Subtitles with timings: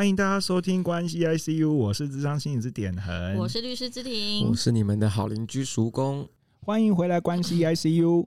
[0.00, 6.26] 欢迎大家收听关系 ICU，我是智商心理师点恒，我是律师之庭，我是你们的好邻居叔公，
[6.62, 8.26] 欢迎回来关系 ICU。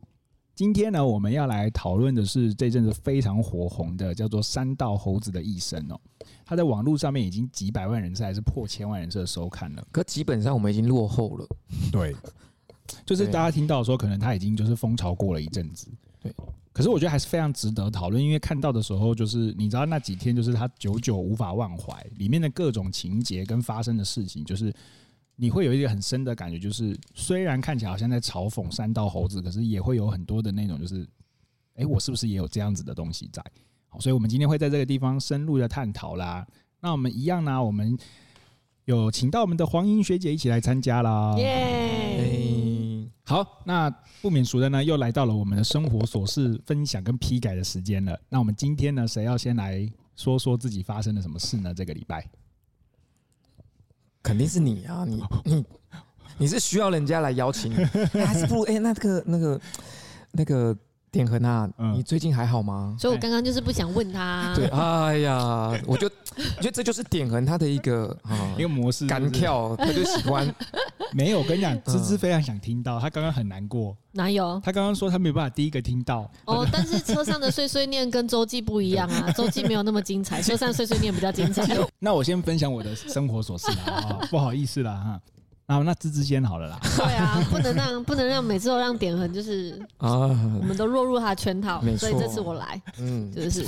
[0.53, 5.99] 今天呢，我们要来讨论的是这阵子非常火红的，叫做《三道猴子的一生》哦。
[6.45, 9.83] 他在网络上面已经几百万人次，还是破千万人次的收看了。
[9.91, 11.47] 可基本上我们已经落后了。
[11.91, 12.15] 对，
[13.03, 15.87] 就是大家听到说，可能他已经就是风潮过了一阵子。
[16.21, 16.31] 对，
[16.73, 24.73] 可是我觉得还是非常值得讨论，因为看到的时候，就是你知道那几天，就是他久久无法忘怀，里面的各种情节跟发生的事情，就是。
[25.35, 31.03] 你会有一个很深的感觉，就是虽然看起来好像在嘲讽三道猴子，可是也会有很多的那种，就是，
[31.73, 33.43] 哎，我是不是也有这样子的东西在？
[33.89, 36.45] 好，所以我们今天会在这个地方深入的探讨啦。
[36.81, 37.97] 那我们一样呢，我们
[38.85, 41.35] 有请到我们的黄英学姐一起来参加啦。
[41.39, 42.52] 耶！
[43.25, 43.89] 好，那
[44.21, 48.19] 不免俗的呢，又来到了我们的生活琐事分享跟批改的时间了。
[48.29, 51.73] 那我们今天呢，谁要先来说说自己发生了什么事呢？
[51.73, 52.29] 这个礼拜？
[54.21, 55.05] 肯定是你啊！
[55.05, 55.65] 你你
[56.37, 57.75] 你是需要人家来邀请你，
[58.23, 58.79] 还是不如哎、欸？
[58.79, 59.61] 那个那个
[60.31, 60.77] 那个
[61.13, 62.97] 点恒啊，你最近还好吗？
[62.99, 64.51] 所以我刚刚就是不想问他。
[64.57, 66.09] 对，哎呀，我就
[66.57, 70.51] 我觉得这就是点恒他的一个 啊一个模式，干跳，他就喜欢。
[71.13, 73.95] 没有，我跟你讲，芝芝非常想听到，他刚刚很难过。
[74.13, 74.59] 哪有？
[74.65, 76.27] 他刚刚说他没有办法第一个听到。
[76.45, 81.77] 哦，但是车上的碎碎念跟周记不一样啊，周记没有那么精彩，车上碎碎念比较精彩。
[81.99, 85.21] 那我先分享我的生活琐事啦，不好意思啦哈。
[85.65, 86.79] 啊，那芝芝先好了啦。
[86.97, 90.27] 对啊，不能让不能让每次都让点恒就是啊，
[90.59, 93.63] 我们都落入他的圈套，所以这次我来，嗯，就是，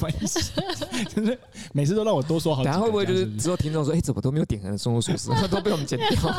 [1.16, 1.40] 就是
[1.74, 2.64] 每次都让我多说好。
[2.64, 6.36] 等下会不会就是之后听众说，哎，怎么都没有点恒的生活琐事， 都被我们剪掉？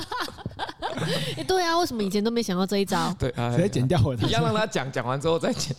[1.36, 3.14] 哎，对啊，为什么以前都没想到这一招？
[3.18, 4.14] 对，直接剪掉我。
[4.14, 5.74] 你要让他讲，讲完之后再剪。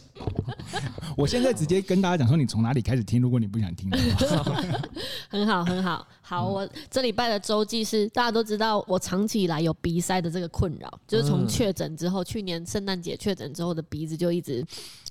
[1.18, 3.20] 我现在直接跟大家讲说，你从哪里开始听？
[3.20, 4.54] 如果你不想听的话，
[5.28, 6.48] 很好，很好，好。
[6.48, 14.64] 我这礼拜的周记是，大家都知道，我长期以来有鼻塞的这个困扰，就是从确诊之后，去年圣诞节确诊之后的鼻子就一直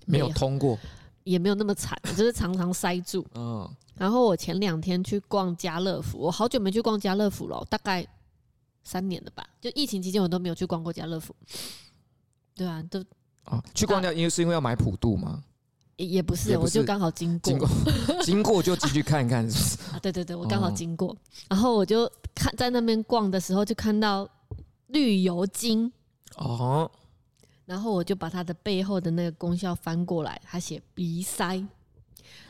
[0.04, 0.78] 没有通过，
[1.24, 3.26] 也没有那么惨，就是常常塞住。
[3.34, 3.68] 嗯。
[3.96, 8.06] 然后我前两天去逛家乐福，我好久没去逛家乐福了，大概
[8.84, 9.44] 三年了吧？
[9.60, 11.34] 就疫情期间我都没有去逛过家乐福。
[12.54, 13.02] 对啊，都
[13.42, 15.42] 啊，去逛掉，因为是因为要买普渡吗？
[15.96, 17.68] 也不是，我就刚好经过，经过，
[18.22, 19.46] 经过就进去看看。
[19.46, 21.16] 啊，对对对，我刚好经过，
[21.48, 24.28] 然后我就看在那边逛的时候，就看到
[24.88, 25.90] 绿油精。
[26.36, 26.90] 哦，
[27.64, 31.66] 然后我就把它的背后的那个功效翻过来，它写鼻塞，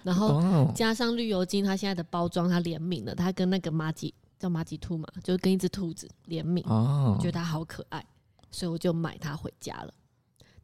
[0.02, 8.04] 然后加上绿油精，它现在的包装它联名了，它跟那个马吉叫马吉兔嘛，就是跟一只兔子联名，哦，我觉得它好可爱，
[8.50, 9.94] 所以我就买它回家了，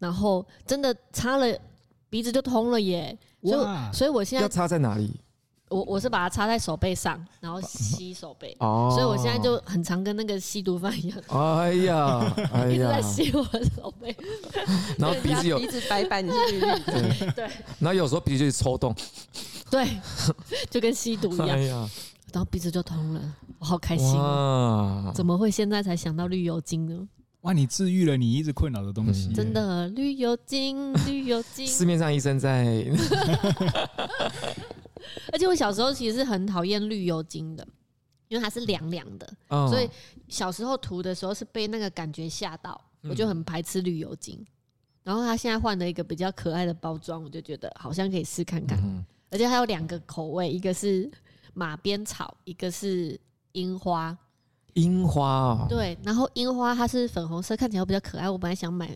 [0.00, 1.56] 然后真的擦了。
[2.12, 3.16] 鼻子就通了耶！
[3.42, 5.18] 所以，所以我现在要插在哪里？
[5.70, 8.54] 我我是把它插在手背上，然后吸手背。
[8.60, 11.18] 哦，所以我现在就很常跟那个吸毒犯一样。
[11.28, 12.20] 哎呀，
[12.70, 14.14] 一直在吸我的手背。
[15.00, 17.32] 然后鼻子有鼻子白白，你是绿绿的。
[17.32, 17.44] 对。
[17.78, 18.94] 然后有时候鼻子就抽动。
[19.70, 19.88] 对，
[20.68, 21.48] 就跟吸毒一样。
[21.48, 21.88] 哎呀，
[22.34, 23.22] 然后鼻子就通了，
[23.58, 25.10] 我好开心啊！
[25.14, 27.08] 怎么会现在才想到绿油精呢？
[27.42, 27.52] 哇！
[27.52, 31.66] 你治愈了你一直困扰的东西，真的绿油精，绿油精。
[31.66, 32.66] 市面上医生在，
[35.32, 37.66] 而且我小时候其实是很讨厌绿油精的，
[38.28, 39.88] 因为它是凉凉的，所以
[40.28, 44.44] 小时候涂的时候是被那个感觉吓到，我就很排斥绿油精。
[45.02, 48.78] 然后它现在换了一个比较可爱的包装，我就觉得好像可以试看看，
[49.30, 51.10] 而且它有两个口味，一个是
[51.54, 53.18] 马鞭草，一个是
[53.50, 54.16] 樱花。
[54.74, 58.28] 樱花哦，对，然后樱花它是粉红色，看起来比较可爱。
[58.28, 58.90] 我本来想买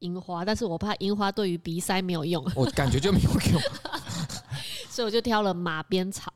[0.00, 3.60] 樱花，但是我怕樱花对于鼻塞没有用， 我感觉就没有用，
[4.90, 6.32] 所以我就挑了马鞭草。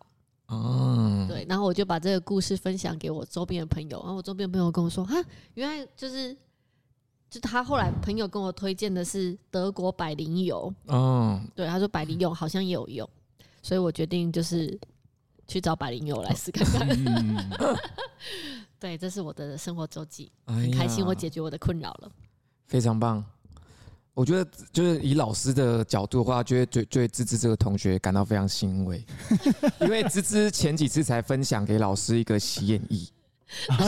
[0.46, 5.14] 哦，对，然后我就把这个故事分享给我周边的朋友，然后我周边的朋友跟我说：“哈，
[5.52, 6.34] 原来就是，
[7.28, 13.06] 就他后来朋友跟我推荐的是德国百灵油。”哦，对，他说百灵油好像也有用，
[13.62, 14.80] 所以我决定就是
[15.46, 16.88] 去找百灵油来试看看。
[16.88, 17.36] 嗯
[18.80, 22.10] 对，这是我的生活周记，很开心，我解决我的困扰了，
[22.66, 23.24] 非常棒。
[24.14, 29.04] 我觉得就是以老师的角度的话，觉得对对芝芝这个同学感到非常欣慰，
[29.80, 33.06] 因为芝芝前几次才分享给老师一个洗眼液，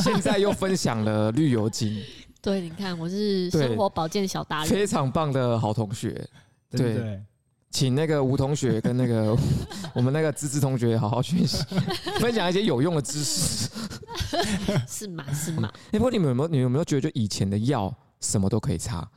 [0.03, 2.03] 现在又分享了绿油精。
[2.43, 6.11] 对，你看我是生活保健小达人，非常棒的好同学。
[6.71, 6.95] 对。
[6.95, 7.23] 对
[7.71, 9.37] 请那个吴同学跟那个
[9.95, 11.65] 我们那个芝芝同学好好学习，
[12.21, 13.69] 分享一些有用的知识。
[14.89, 15.25] 是吗？
[15.33, 15.71] 是吗？
[15.93, 16.49] 哎，不过你们有没有？
[16.49, 19.09] 你们有没有觉得，就以前的药什么都可以擦？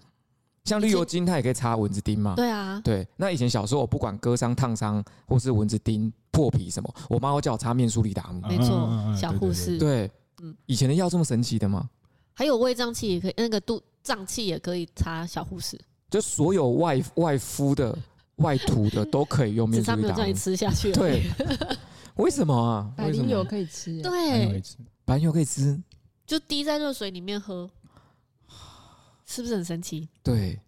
[0.65, 2.35] 像绿油精，它也可以擦蚊子叮嘛。
[2.35, 3.05] 对啊，对。
[3.17, 8.41] 那以前小时候，我不管割伤、烫伤，或是蚊子叮、破皮什么，我妈会叫我擦面舒利达姆。
[8.47, 8.89] 没错，
[9.19, 9.77] 小护士。
[9.77, 10.09] 对，
[10.41, 11.89] 嗯，以前的药这么神奇的吗？
[12.33, 15.79] 还有胃胀气也可以，那个肚胀气也可以擦小护士。
[16.09, 17.97] 就所有外外敷的、
[18.37, 20.01] 外涂的都可以用面舒利达姆。
[20.01, 20.91] 只差没有叫你吃下去。
[20.91, 21.23] 对。
[22.15, 22.93] 为什么啊？
[22.95, 24.01] 百灵油可以吃。
[24.01, 24.61] 对，
[25.03, 25.81] 百灵油可以吃，
[26.25, 27.69] 就滴在热水里面喝，
[29.25, 30.07] 是不是很神奇？
[30.21, 30.59] 对。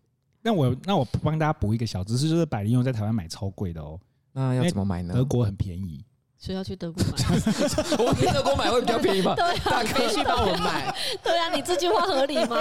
[0.42, 4.00] 那我那我帮大家补一个小知识，就是百灵油在台湾买超贵的哦。
[4.32, 5.14] 那要怎么买呢？
[5.14, 6.04] 德国很便宜，
[6.38, 7.12] 所以要去德国买。
[7.98, 9.34] 我去德国买会比较便宜吗？
[9.38, 10.96] 对啊，必须帮我买。
[11.24, 12.58] 对啊，你这句话合理吗？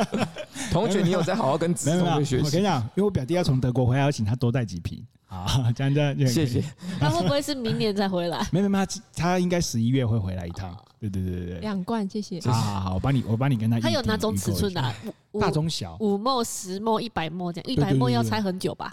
[0.70, 2.44] 同学，你有在好好跟子彤学习？
[2.44, 5.04] 我跟你讲，因为我表弟要从德国回来，要请他多带几瓶。
[5.26, 5.46] 好，
[5.76, 6.62] 这样这样，谢谢。
[6.98, 8.46] 他会不会是明年再回来？
[8.50, 10.74] 没没没，他他应该十一月会回来一趟。
[11.00, 12.40] 对对对对对，两罐，谢谢。
[12.40, 13.78] 好好好，我帮你，我帮你跟他。
[13.78, 14.94] 他有哪种尺寸的？
[15.38, 17.70] 大中小，五墨、十墨、一百墨这样。
[17.70, 18.92] 一百墨要拆很久吧？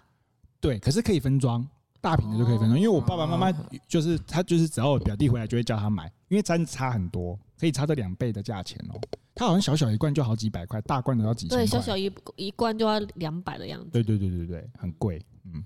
[0.60, 1.66] 对，可是可以分装，
[2.06, 2.80] 大瓶的就可以分装。
[2.80, 3.52] 因为我爸爸妈妈
[3.88, 9.02] 就是他，就是只要我表弟回来就会叫他买，因为真差很多，可以差到两倍的价钱哦。
[9.34, 11.66] 他好像小小一罐就好几百块，大罐的要几千块。
[11.66, 13.90] 对，小小一一罐就要两百的样子。
[13.90, 15.66] 对对对对对，很贵，嗯。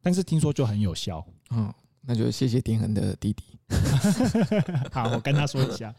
[0.00, 1.70] 但是听说就很有效，嗯，
[2.00, 3.44] 那就谢谢丁恒的弟弟。
[4.90, 5.94] 好，我跟他说一下，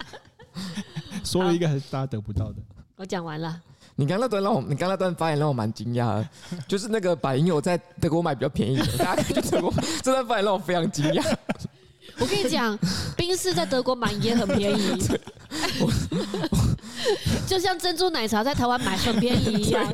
[1.24, 2.60] 说了一个大家得不到的。
[2.96, 3.62] 我讲完了。
[3.96, 6.28] 你刚那段让我，你刚那段发言让我蛮惊讶的，
[6.66, 9.74] 就是那个百灵油在德国买比较便宜的， 大家可以去德国。
[10.02, 11.36] 这段发言让我非常惊讶。
[12.18, 12.78] 我跟你讲，
[13.16, 15.02] 冰室在德国买也很便宜，
[17.46, 19.84] 就像珍珠奶茶在台湾买很便宜一样。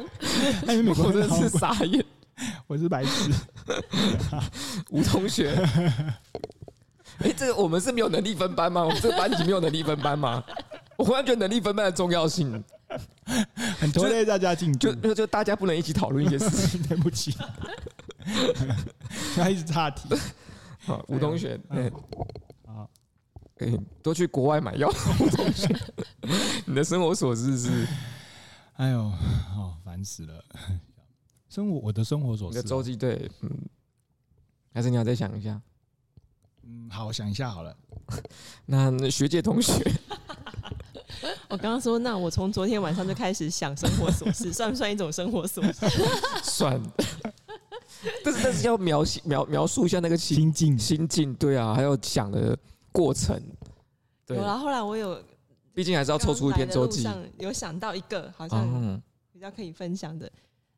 [0.66, 2.04] 我真的是傻眼。
[2.66, 3.30] 我是白痴，
[4.90, 5.52] 吴同学。
[7.18, 8.82] 哎、欸，这个我们是没有能力分班吗？
[8.84, 10.44] 我们这个班级没有能力分班吗？
[10.96, 12.62] 我忽然觉得能力分班的重要性，
[13.78, 16.82] 很拖累大家进度，就就，就大家不能一起讨论一些事情。
[16.86, 17.34] 对不起，
[19.34, 20.08] 他一直岔题。
[20.80, 21.90] 好，吴同学，对，
[22.64, 22.88] 好，
[23.56, 24.88] 可以多去国外买药。
[25.20, 25.68] 吴同学，
[26.64, 27.86] 你的生活琐事是？
[28.74, 30.44] 哎呦，哦，烦死了。
[31.48, 32.58] 生活，我的生活所思。
[32.58, 33.50] 你的周记对，嗯，
[34.72, 35.60] 还是你要再想一下？
[36.62, 37.76] 嗯，好，我想一下好了。
[38.66, 39.72] 那学姐同学，
[41.48, 45.86] 我刚刚说，那我从昨天晚上就开始想生活琐事， 算不算一种生活琐事？
[46.42, 46.80] 算。
[48.24, 52.56] 但是但是要描写描描述一下那个心境心境，对啊，还有想的
[52.92, 53.40] 过程。
[54.26, 55.20] 对，有了，后来我有，
[55.72, 57.08] 毕竟还是要抽出一篇周记。
[57.38, 59.00] 有想到一个，好像
[59.32, 60.30] 比较可以分享的。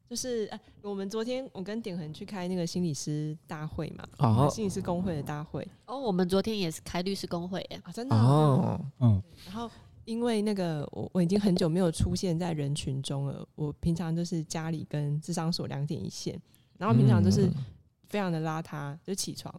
[0.09, 5.67] 就是哎，我们昨天我跟点恒去开那个心理师大会嘛，哦，心理师工会的大会。
[5.87, 9.23] 哦，我们昨天也是开律师工会耶，啊，真的哦，嗯。
[9.45, 9.71] 然后
[10.09, 16.41] 因为那个我我已经很久没有出现在人群中了，我平常就是家里跟智商所两点一线，
[16.79, 17.47] 然后平常就是
[18.09, 19.55] 非常的邋遢，就起床，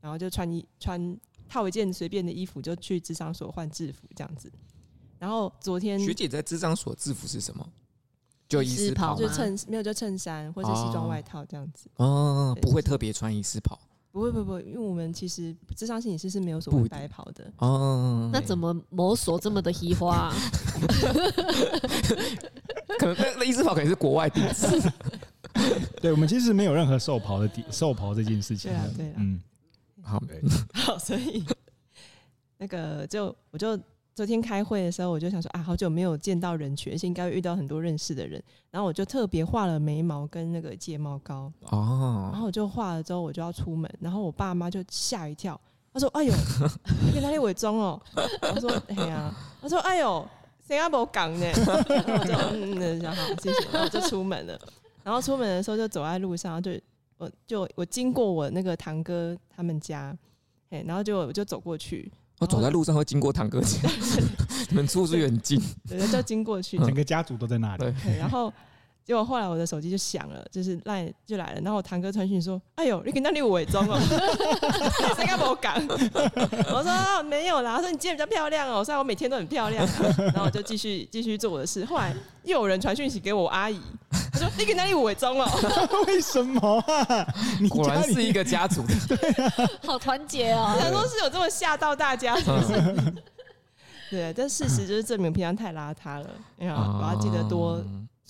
[0.00, 1.16] 然后就穿衣穿
[1.48, 4.50] 套一件随便的衣服就去智商所换制服这样子。
[5.20, 7.64] 然后昨天学姐在智商所制服是什么？
[8.48, 11.88] 就医师袍，就衬没有就衬衫或者西装外套这样子。
[11.98, 13.78] 哦，不会特别穿医师袍。
[14.12, 17.50] 不会，不会，因为我们其实智商心理师是没有所谓白袍的。
[17.56, 20.30] 哦，那怎么摸索这么的稀花？
[22.98, 24.66] 可能那那医师袍可能是国外定制。
[26.00, 28.70] 对，我们其实没有任何瘦袍的兽袍这件事情。
[28.70, 29.14] 对啊，对啊。
[29.16, 29.40] 嗯，
[30.02, 30.22] 好，
[30.74, 31.42] 好，所以
[32.58, 33.78] 那个就我就。
[34.14, 38.42] 昨天开会的时候，我就想说啊，好久没有见到人群，而且应该会遇到很多认识的人。
[38.70, 41.50] 然后我就特别画了眉毛跟那个睫毛膏。
[41.70, 42.28] 哦。
[42.32, 43.90] 然后我就画了之后，我就要出门。
[44.00, 45.58] 然后我爸妈就吓一跳，
[45.94, 46.32] 他说：“哎呦，
[47.14, 48.00] 你哪里伪装哦？”
[48.54, 50.28] 我说：“哎呀。”他说：“哎呦，
[50.66, 54.58] 谁阿伯讲呢？”然 后我就嗯嗯，然后好谢谢，然后我就出门了。
[55.02, 56.72] 然后出门的时候就走在路上，就
[57.16, 60.16] 我就我经过我那个堂哥他们家，
[60.70, 62.12] 哎，然后就我就走过去。
[62.42, 63.88] 我走在路上会经过堂哥家，
[64.68, 67.84] 你们住是远近，对，就经过去，整个家族都在那里。
[68.04, 68.52] 对，然后
[69.04, 73.98] 结果后来我的手机就响了，就是赖就来了，然后我堂哥传讯说：“哎呦，你跟那里伪装哦，
[75.16, 75.74] 谁敢我讲？”
[76.72, 81.84] 我说、哦：“没有啦。”他说：“你今天比较漂亮哦。”虽然我每天都很漂亮、啊，然后我就继续继续做我的事。
[81.84, 83.80] 后来又有人传讯息给我阿姨。
[84.32, 85.46] 他说：“你给哪里伪装了？
[86.06, 87.26] 为什么啊？
[87.60, 89.52] 你果然是一个家族的，对啊，
[89.84, 90.74] 好团结哦！
[90.80, 93.14] 想说是有这么吓到大家是不是？
[94.10, 96.30] 对，但事实就是证明平常太邋遢了。
[96.56, 97.82] 你好，我要记得多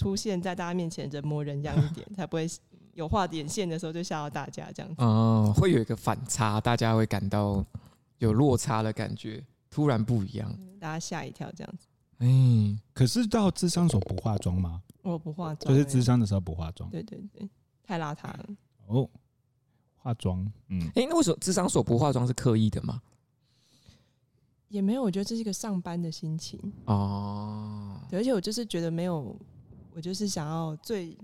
[0.02, 2.48] 出现在大家面前，人模人样一点， 才不会
[2.94, 5.02] 有画点线的时候就吓到大家这样子。
[5.02, 7.64] 哦，会有一个反差，大家会感到
[8.18, 11.86] 有落差的感觉，突然不一样，大家吓一跳这样子。
[12.18, 12.28] 哎，
[12.92, 14.82] 可是到智商所不化妆吗？
[15.02, 16.88] 我不化妆，就是智商的时候不化妆。
[16.90, 17.48] 对对对，
[17.82, 18.46] 太邋遢了。
[18.86, 19.08] 哦，
[19.96, 23.00] 化妆，嗯，哎，那为什么智商所不化妆是刻意的吗？
[24.68, 28.00] 也没有，我觉得这是一个上班的心情哦。
[28.12, 29.36] 而且我就是觉得没有，
[29.94, 31.16] 我就是想要最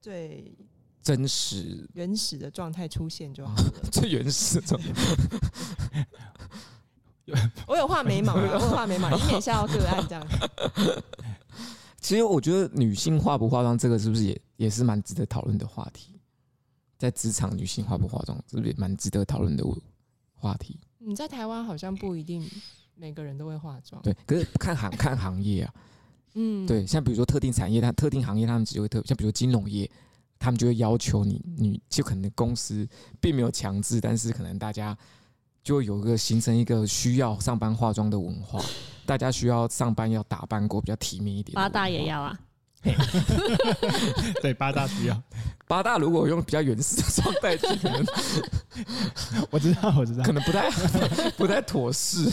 [0.00, 0.54] 最
[1.02, 3.72] 真实、原始的状态出现就好了。
[3.90, 4.88] 最原始的状态。
[7.66, 10.26] 我有画眉毛，我有画眉毛，以免吓到个案这样。
[12.00, 16.20] 其实我觉得女性化不化妆，这个是不是也也是蛮值得讨论的话题？
[16.98, 19.64] 在职场，女性化不化妆，是不是也蛮值得讨论的
[20.34, 20.78] 话题？
[20.98, 22.48] 你在台湾好像不一定
[22.94, 25.74] 每个人都会化妆，对，可是看行看行业啊，
[26.34, 29.90] 嗯，对，像比如说特定产业，它特定行业他们只会特，像比如说金融业，
[30.38, 32.88] 他们就会要求你，你就可能公司
[33.20, 34.96] 并没有强制，但是可能大家
[35.62, 38.60] 就会有一个形成一个需要上班化妆的文化，
[39.04, 42.38] 大家需要上班要打扮过比较体面一点，八大也要啊。
[44.42, 45.22] 对，八大需要。
[45.68, 48.04] 八大如果用比较原始的状态，可能
[49.50, 50.68] 我知道，我知道，可能不太
[51.36, 52.28] 不太妥适。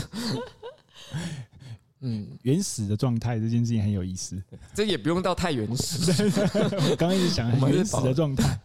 [2.02, 4.42] 嗯，原始的状态这件事情很有意思，
[4.74, 6.12] 这也不用到太原始。
[6.90, 8.58] 我刚刚一直想原始的状态。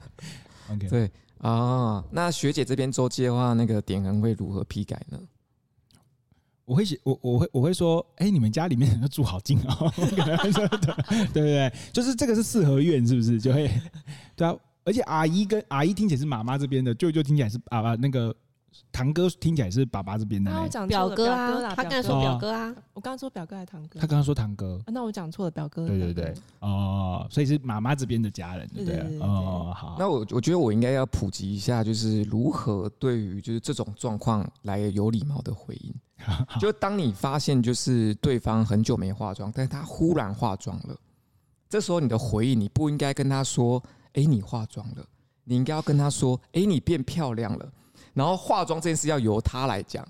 [0.71, 5.19] OK，对啊，那学姐这边周记的话，那个点灯会如何批改呢？
[6.65, 13.41] 我会写我我会我会说，哎、欸，你们家里面人都住好近哦， 对对对，就是这个是四合院，是不是？
[13.41, 13.69] 就会
[14.37, 18.35] 对啊，而且阿姨跟阿姨听起来是妈妈这边的，舅舅听起来是爸爸那个。
[18.93, 20.51] 堂哥听起来是爸爸这边的，
[20.87, 24.01] 表哥啊，他刚才说表哥啊，我刚刚说表哥还是堂哥？
[24.01, 25.87] 他刚刚说堂哥，那我讲错了，表哥。
[25.87, 29.19] 对对对，哦，所以是妈妈这边的家人，对不对？
[29.21, 29.97] 哦，好。
[29.99, 35.95] 那我我觉得我应该要普及一下，就是如何对于就是这种状况来有礼貌的回应。
[36.61, 40.97] 就当你发现就是对方很久没化妆，但是他忽然化妆了，
[41.69, 43.83] 这时候你的回应你不应该跟他说
[44.15, 45.05] ：“哎，你化妆了。”
[45.47, 47.71] 你应该要跟他说：“哎，你变漂亮了。”
[48.15, 50.07] 然后化妆这件事要由他来讲，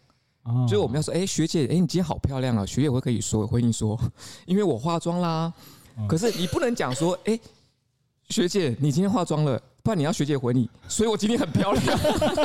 [0.69, 2.65] 所以我们要说，哎，学姐，哎，你今天好漂亮啊！
[2.65, 3.99] 学姐会可以说回应说，
[4.47, 5.53] 因为我化妆啦。
[6.09, 7.39] 可是你不能讲说，哎，
[8.29, 11.99] 学姐，你今天化妆了，不然你要学姐回你，所以我今天很漂亮。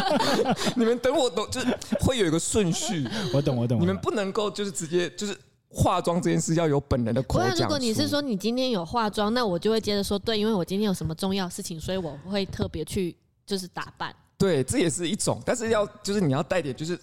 [0.78, 3.06] 你们等我懂，就是会有一个顺序。
[3.34, 3.82] 我懂，我懂。
[3.82, 5.38] 你们不能够就是直接就是
[5.68, 7.58] 化妆这件事要有本人的口讲。
[7.58, 14.16] 如果你是说你今天有化妆，那我就会接着说，对，因为我今天有什么重要事情，所以我不会特别去就是打扮。
[14.40, 16.98] 对，这也是一种，但是要就是你要带点，就是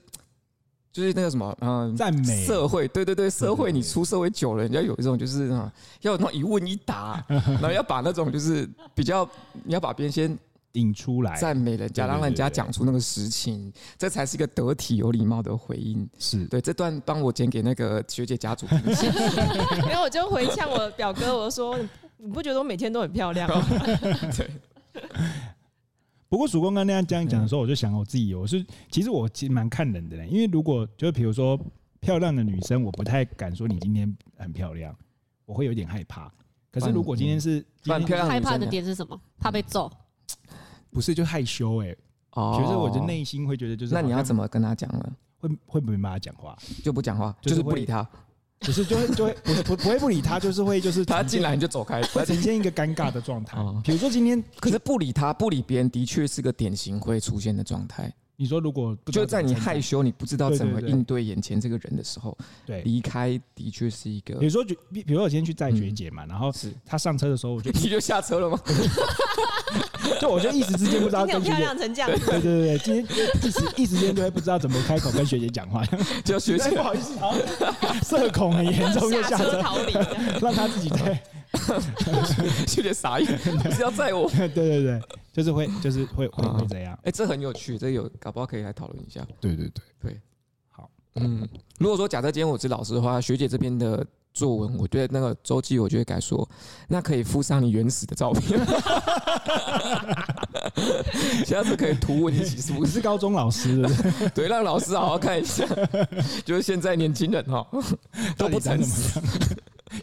[0.91, 9.29] 就是那个什么，嗯，赞美社会，对对对，社会你出社会久了，你要有一种就是啊，要有那种一问一答，然后要把那种就是比较，
[9.65, 10.35] 你要把别人先
[10.73, 16.09] 引出来，赞美人家，让人家讲出那个实情，这才是一个得体有礼貌的回应。
[16.19, 18.67] 是对，这段帮我剪给那个学姐家族，
[19.87, 21.79] 然后我就回呛我表哥，我说
[22.17, 23.67] 你不觉得我每天都很漂亮吗？
[24.35, 24.51] 对。
[26.29, 31.59] 不过曙光刚那样这样讲的时候，我就想我自己，我是其实我其实蛮看人的嘞，因为如果就是比如说
[32.01, 34.95] 漂亮的女生，我不太敢说你今天很漂亮，
[35.45, 36.33] 我会有点害怕。
[36.71, 39.19] 可是如果今天是蛮漂亮，害怕的点是什么？
[39.39, 39.91] 怕被揍？
[40.91, 41.95] 不是，就害羞哎。
[42.33, 45.13] 哦，其实我就内心会觉得就是，那你要怎么跟他讲呢？
[45.39, 48.07] 会会没办法讲话，就不讲话，就是不理他。
[48.61, 53.59] 不是，就会就会不不不会不理他，就是会就是他进来你就走开，会呈现一个尴尬的状态。
[53.85, 58.13] 比如说今天，可是不理他不理别人的确是个典型会出现的状态。
[58.39, 62.37] 你说如果就在你害羞，你不知道怎么应对眼前这个人的时候，
[62.67, 64.35] 对离开的确是一个。
[64.35, 68.61] 比如说，比比如说我今天去载学姐嘛，然后是她上车的时候，我就 你就下车了吗？
[70.21, 75.85] 就我就一时之间不知道跟学姐漂亮成这样，对对对，今天一时一时间就会不知道怎么开口跟学姐讲话，
[76.25, 77.15] 就学姐不好意思，
[78.05, 79.93] 社恐很严重，就下 车逃离，
[80.41, 81.19] 让她自己对。
[82.67, 83.39] 学姐傻眼，
[83.73, 84.29] 是要载我？
[84.29, 85.01] 对对对，
[85.33, 86.99] 就是会，就是会会会这样。
[87.03, 89.27] 哎，这很有趣，这有搞不好可以来讨论一下。
[89.41, 90.21] 对对对对，
[90.69, 90.91] 好。
[91.15, 91.49] 嗯，
[91.79, 94.05] 如果说假设今天我是老师的话，学姐这边的
[94.37, 96.47] 作文，我觉得那个周记，我就会改说，
[96.87, 98.61] 那可以附上你原始的照片。
[101.47, 102.93] 下次可以图文一起是不是？
[102.93, 103.89] 是高中老师的，
[104.35, 105.65] 对，让老师好好看一下。
[106.45, 107.67] 就是现在年轻人哈
[108.37, 109.19] 都不诚实。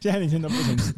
[0.02, 0.94] 现在年轻人都不诚实。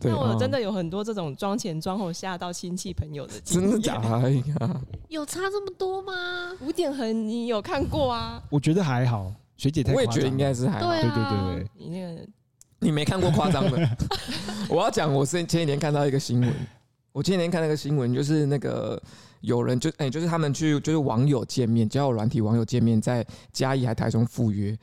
[0.00, 4.32] 那我真的有很多这种妆前妆后吓到亲戚朋友的经验，真的假的？
[5.08, 6.52] 有差这么多吗？
[6.60, 8.40] 五点痕你有看过啊？
[8.48, 10.88] 我觉得还好，学姐太我也觉得应该是还好。
[10.88, 12.26] 对对对对，你那个
[12.78, 13.96] 你没看过夸张的。
[14.70, 16.50] 我要讲，我是前几天看到一个新闻，
[17.12, 18.98] 我前几天看那个新闻，就是那个
[19.42, 23.22] 有人就哎，就是他们去就是网友见面，交友软体网友见面，在
[23.52, 24.74] 嘉义还台中赴约，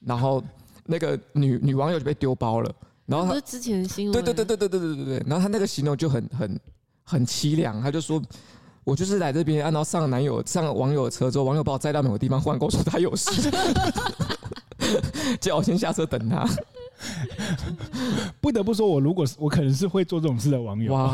[0.00, 0.42] 然后。
[0.86, 2.70] 那个女女网友就被丢包了，
[3.06, 6.60] 然后他不是之前的新闻，对对对对对对对对对，然后他那个形容就很很
[7.04, 8.22] 很凄凉，他就说。
[8.84, 13.50] 我就是来这边，按照上男友、上网友的车之后，网友把我载到某个地方，忽然跟我说他有事，
[15.40, 16.46] 叫我先下车等他。
[18.40, 20.92] 不得不说，我如果是我，可能是会做这种事的网友。
[20.92, 21.08] 哇，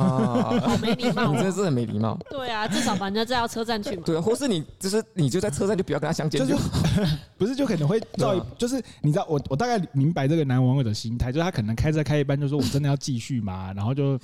[0.60, 1.32] 好没礼貌！
[1.32, 2.18] 你真的是很没礼貌。
[2.30, 4.02] 对啊，至少把人家载到车站去嘛。
[4.04, 6.62] 对啊，或是你就是你就在车站就不要跟他相见，就是
[7.38, 13.72] 不是就可能会造一，就是你知道我我大概明白这个男网友的心态，就是他可能开车开一半就说我真的要继续吗？
[13.74, 14.18] 然后就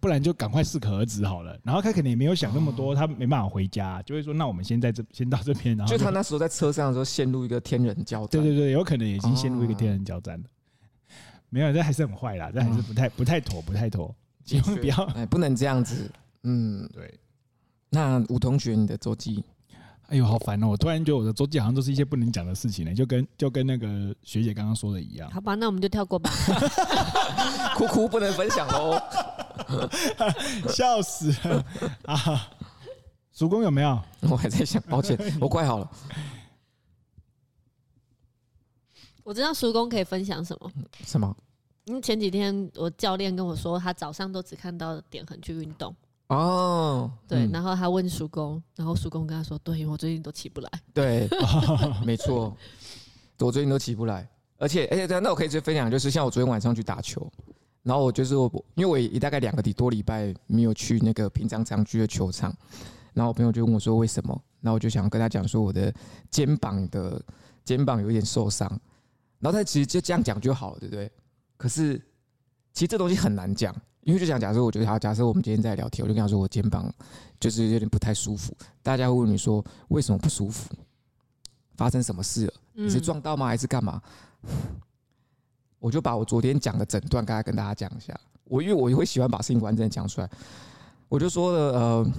[0.00, 1.56] 不然就赶快适可而止好了。
[1.62, 5.76] 然后他可能也没有想那么多，他没办法回家，就会说那我们先在这先到这边。
[5.76, 8.28] 然后就他那时候在车上的时候陷入一个天人交战。
[8.28, 10.44] 对对对，有可能已经陷入一个天人交战了。
[11.50, 14.14] 没有，这还是很坏啦，这还是不太不太妥，不太妥，
[14.44, 16.10] 千万不要，哎，不能这样子。
[16.44, 17.18] 嗯，对。
[17.90, 19.42] 那吴同学，你的周记？
[20.08, 20.68] 哎呦，好烦哦！
[20.68, 25.30] 我突然觉得我的周记好像都是一些不能讲的事情呢，就跟就跟那个学姐刚刚说的一样。
[25.30, 26.30] 好吧，那我们就跳过吧。
[27.76, 28.98] 哭哭不能分享喽，
[30.68, 31.62] 笑死了
[32.06, 32.48] 啊！
[33.34, 34.00] 主公有没有？
[34.30, 35.90] 我还在想，抱歉，我快好了。
[39.28, 40.72] 我知道叔公可以分享什么？
[41.04, 41.36] 什么？
[41.84, 45.94] 因为前几天我教练跟我说，他早上都只看到点横去运动。
[46.28, 51.28] 哦，对，然后他问叔公，然后叔公跟他说：“对，我最近都起不来。”对，
[52.06, 52.56] 没错，
[53.40, 54.26] 我最近都起不来。
[54.56, 57.30] 而且，而且，那我可以再分享，就是像我昨天晚上去打球，
[57.82, 62.50] 然后我就是我，因为我也大概两个多礼拜没有去那个平常常去的球场，
[63.12, 65.92] 然后我朋友就问我说：“为什么？”然后我就想跟他讲说，我的
[66.30, 67.22] 肩膀的
[67.62, 68.80] 肩膀有点受伤。
[69.40, 71.10] 然后他其实就这样讲就好了，对不对？
[71.56, 71.96] 可是
[72.72, 76.92] 其实这东西很难讲，因为就想假设，我觉得他假设我们今天在聊天，我就跟他说我肩膀
[77.38, 78.52] 就是有点不太舒服。
[78.82, 80.74] 大家会问你说为什么不舒服？
[81.76, 82.52] 发生什么事了？
[82.72, 83.46] 你是撞到吗？
[83.46, 84.02] 还是干嘛？
[85.78, 88.18] 我就把我昨天讲的整段，刚才跟大家讲一下。
[88.44, 90.28] 我因为我也会喜欢把事情完整的讲出来，
[91.08, 92.12] 我就说了，呃，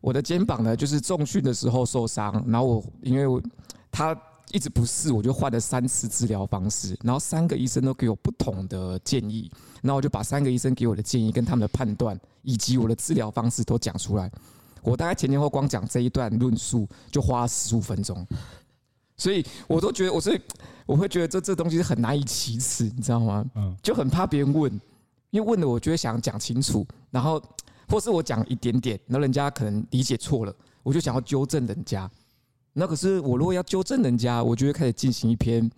[0.00, 3.42] 我的肩膀呢，就是重训的时候受伤，然后我因为我
[3.90, 4.14] 他。
[4.52, 9.50] 一直不适，我就换了三次治疗方式，然后三个医生都给我不同的建议，
[9.82, 14.30] 然后我就把三个医生给我的建议跟他们的判断以及我的治疗方式都讲出来。
[14.82, 18.26] 我大概前前后后光讲这一段论述就花了十五分钟，
[19.16, 20.40] 所以我都觉得我是
[20.86, 23.44] 我会觉得这这东西是很难以启齿，你知道吗？
[23.54, 24.72] 嗯，就很怕别人问，
[25.30, 27.40] 因为问了我就会想讲清楚，然后
[27.88, 32.10] 或是我讲一点点，然后人家可能理解错了，我就想要纠正人家。
[32.80, 35.70] 那可是我如果要纠正人家，我就会开始进行一篇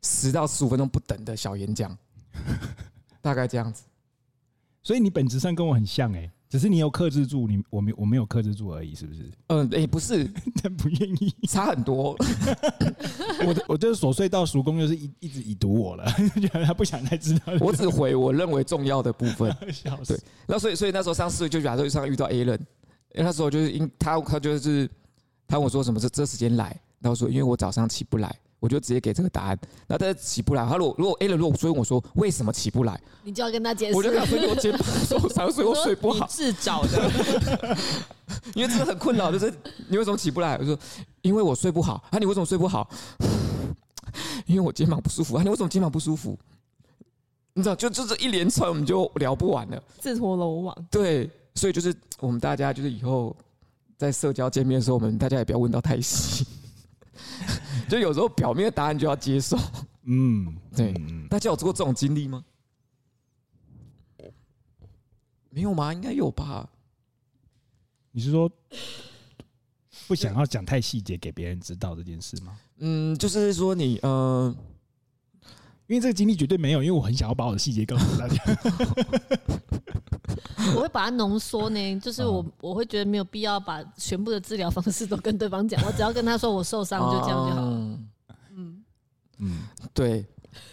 [0.00, 1.94] 十到十五分钟不等的小演讲，
[3.20, 3.82] 大概这样子。
[4.82, 9.30] 所以你本质上跟我很像哎，只是你有克制住你，我没我没有克制住而已，是不是？
[9.48, 10.26] 嗯，哎，不是，
[10.62, 12.16] 但不愿意，差很多。
[13.44, 17.52] 我我就是琐碎到叔公就是一一直已读我了，觉得他不想再知道。
[17.60, 19.54] 我只回我认为重要的部分。
[19.70, 20.16] 笑死。
[20.16, 22.58] 对，那所以所以那时候上次就假设上遇到 A 人，
[23.16, 24.88] 因为那时候就是因他他就是。
[25.52, 29.58] 他问我说什么这这时间来，然后说因为我早上起不来，我就直接给这个答案。
[29.86, 33.94] 那他起不来，他如果如果 A 了，如果追问我说为什么起不来，你就要跟他解释。
[33.94, 36.26] 我就跟他说我肩膀受伤，所以我睡不好。
[36.26, 37.76] 自找的，
[38.54, 39.52] 因为真的很困扰，就是
[39.88, 40.56] 你为什么起不来？
[40.56, 40.78] 我说
[41.20, 42.02] 因为我睡不好。
[42.10, 42.88] 啊，你为什么睡不好？
[44.48, 45.36] 因为我肩膀不舒服。
[45.36, 46.34] 啊，你为什么肩膀不舒服？
[47.52, 49.82] 你知道，就就这一连串，我们就聊不完了。
[50.00, 50.86] 自投罗网。
[50.90, 53.36] 对，所以就是我们大家就是以后。
[54.02, 56.44] 在社交见面的时候，我们大家也不要问到太细，
[57.88, 59.56] 就有时候表面的答案就要接受。
[60.06, 60.92] 嗯，对。
[61.30, 62.44] 大家有做过这种经历吗？
[65.50, 65.94] 没有吗？
[65.94, 66.68] 应该有吧。
[68.10, 68.50] 你是说
[70.08, 72.58] 不想要讲太细节给别人知道这件事吗？
[72.78, 74.52] 嗯，就是说你呃，
[75.86, 78.42] 因为这个经历绝对没有，因为我很想要把我的细节告诉大家。
[80.76, 87.98] 我会把它浓缩呢，就是我我会觉得没有必要把全部的治疗方式都跟对方讲，我只要跟他说我受伤就这样就好了。
[88.56, 88.84] 嗯
[89.38, 89.58] 嗯，
[89.92, 90.24] 对，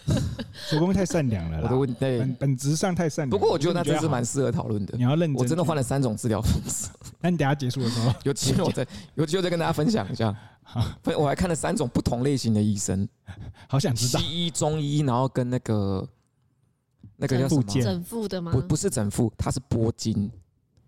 [0.70, 3.30] 主公太善良了，我的问对本本质上太善良。
[3.30, 4.96] 不过我觉得那真是蛮适合讨论的。
[4.96, 6.90] 你要认真，我真的换了三种治疗方式。
[7.20, 10.36] 那你等下结束的时候， 有机会我再有机会再跟大家分享一下。
[11.18, 13.08] 我还看了三种不同类型的医生，
[13.68, 16.08] 好想知道西医、中医，然后跟那个。
[17.20, 17.64] 那个叫什么？
[17.64, 18.52] 整副的吗？
[18.52, 20.32] 不，不是整副，它是拨筋。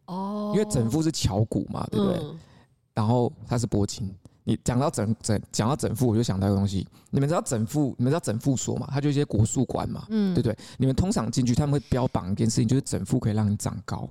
[0.05, 2.17] 哦，因为整副是巧骨嘛，对不对？
[2.23, 2.39] 嗯、
[2.93, 4.09] 然后它是拨筋。
[4.43, 6.87] 你讲到整整讲到整副，我就想到一个东西。
[7.11, 7.93] 你们知道整副？
[7.97, 8.87] 你们知道整复所嘛？
[8.89, 10.57] 它就一些国术馆嘛，嗯，对不对？
[10.77, 14.09] 你们通常进去，他们会标榜一件事情，就是整副可以让你长高。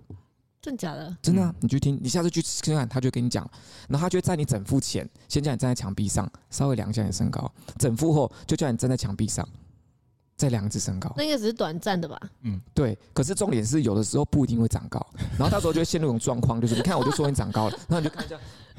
[0.62, 1.16] 真假的？
[1.22, 3.48] 真的、啊，你去听，你下次去看看，他就跟你讲。
[3.88, 7.50] 然后他就会在你整副前，先叫你站在墙壁上，稍微量一下你身高。
[7.78, 9.46] 整副后，就叫你站在墙壁上。
[10.40, 11.12] 再量一次身高。
[11.16, 12.18] 那应该只是短暂的吧？
[12.44, 12.96] 嗯，对。
[13.12, 15.04] 可是重点是有的时候不一定会长高，
[15.38, 18.36] 然后到时候就会陷入一种状况，就是你看我就说你长高了， 然后你就看一下，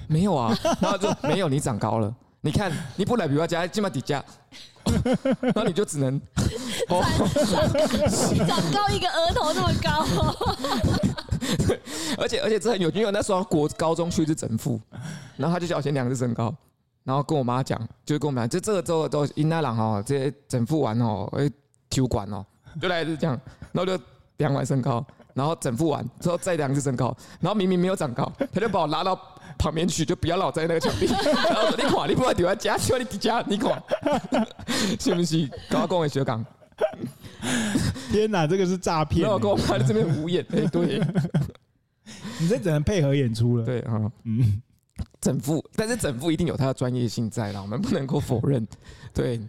[0.07, 2.13] 没有啊，然后就没有你长高了。
[2.43, 4.25] 你看你不来比我家，起码底价，
[5.41, 6.19] 然后你就只能
[6.89, 7.03] 哦
[8.47, 10.57] 长高一个额头那么高， 哦，
[12.17, 14.81] 而且而且这很有趣，因为那时候国高中去是整副，
[15.37, 16.51] 然后他就叫我先量一次身高。
[17.03, 21.51] 然后跟我妈讲，就跟我们讲，就这个周都因那朗哦，这些整复完哦，会
[21.89, 22.45] 体管哦，
[22.79, 23.39] 就来是这样，
[23.71, 24.01] 然后就
[24.37, 29.19] 量完身高，然后整复完之后再量一次身高，然后明明没有长高，他就把我拉到
[29.57, 31.07] 旁边去，就不要老在那个墙壁，
[31.49, 33.83] 然后说你看，你不要丢在家，就你家，你看，
[34.99, 35.49] 是不是？
[35.69, 36.45] 高工的学港，
[38.11, 39.23] 天哪，这个是诈骗！
[39.23, 41.01] 然后跟我妈在这边无言，哎，对，
[42.39, 44.61] 你这只能配合演出了，对啊，嗯。
[45.19, 48.67] 整副，但是整副一定有它的专业性在啦，我们不能够否认。
[49.13, 49.39] 对，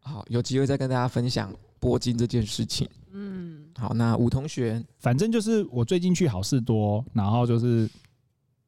[0.00, 2.88] 好，有机会再跟大家分享拨筋这件事情。
[3.12, 7.88] 嗯，好，那吴同学，反正就是我最近去好事多，然后就是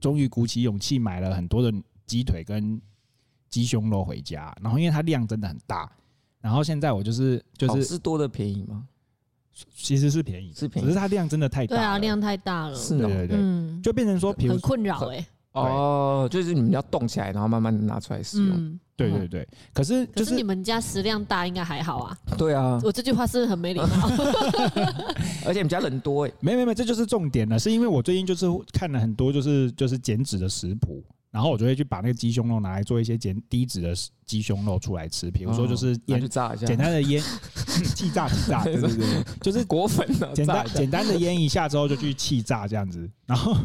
[0.00, 1.72] 终于鼓起勇气买了很多的
[2.06, 2.80] 鸡腿跟
[3.50, 5.90] 鸡胸肉回家，然后因为它量真的很大，
[6.40, 8.86] 然后现在我就是就是好事多的便宜吗？
[9.74, 15.26] 其实是便宜，是便宜，只是它量真的太大，对啊，量太大了，是哦，对对对，嗯，就变成说很困扰哎。
[15.64, 18.56] 哦，就是你们要动起来，然后慢慢拿出来使用。
[18.56, 19.48] 嗯，对对对。
[19.72, 22.16] 可是就是你们家食量大，应该还好啊。
[22.36, 23.86] 对啊，我这句话是不是很没礼貌？
[25.46, 26.32] 而且你们家人多哎。
[26.40, 27.58] 没没没，这就是重点了。
[27.58, 33.94] 是因为我最近就是看了很多就是就是减脂的食谱，然后我就会去把那个鸡胸肉拿来做一些减低脂的
[34.26, 35.30] 鸡胸肉出来吃。
[35.30, 37.22] 比如说就是腌炸一下，简单的腌
[37.96, 40.06] 气炸气炸，对对 对，就 是裹粉。
[40.34, 43.56] 简单简单的腌一下之后就去气炸这样子，然后。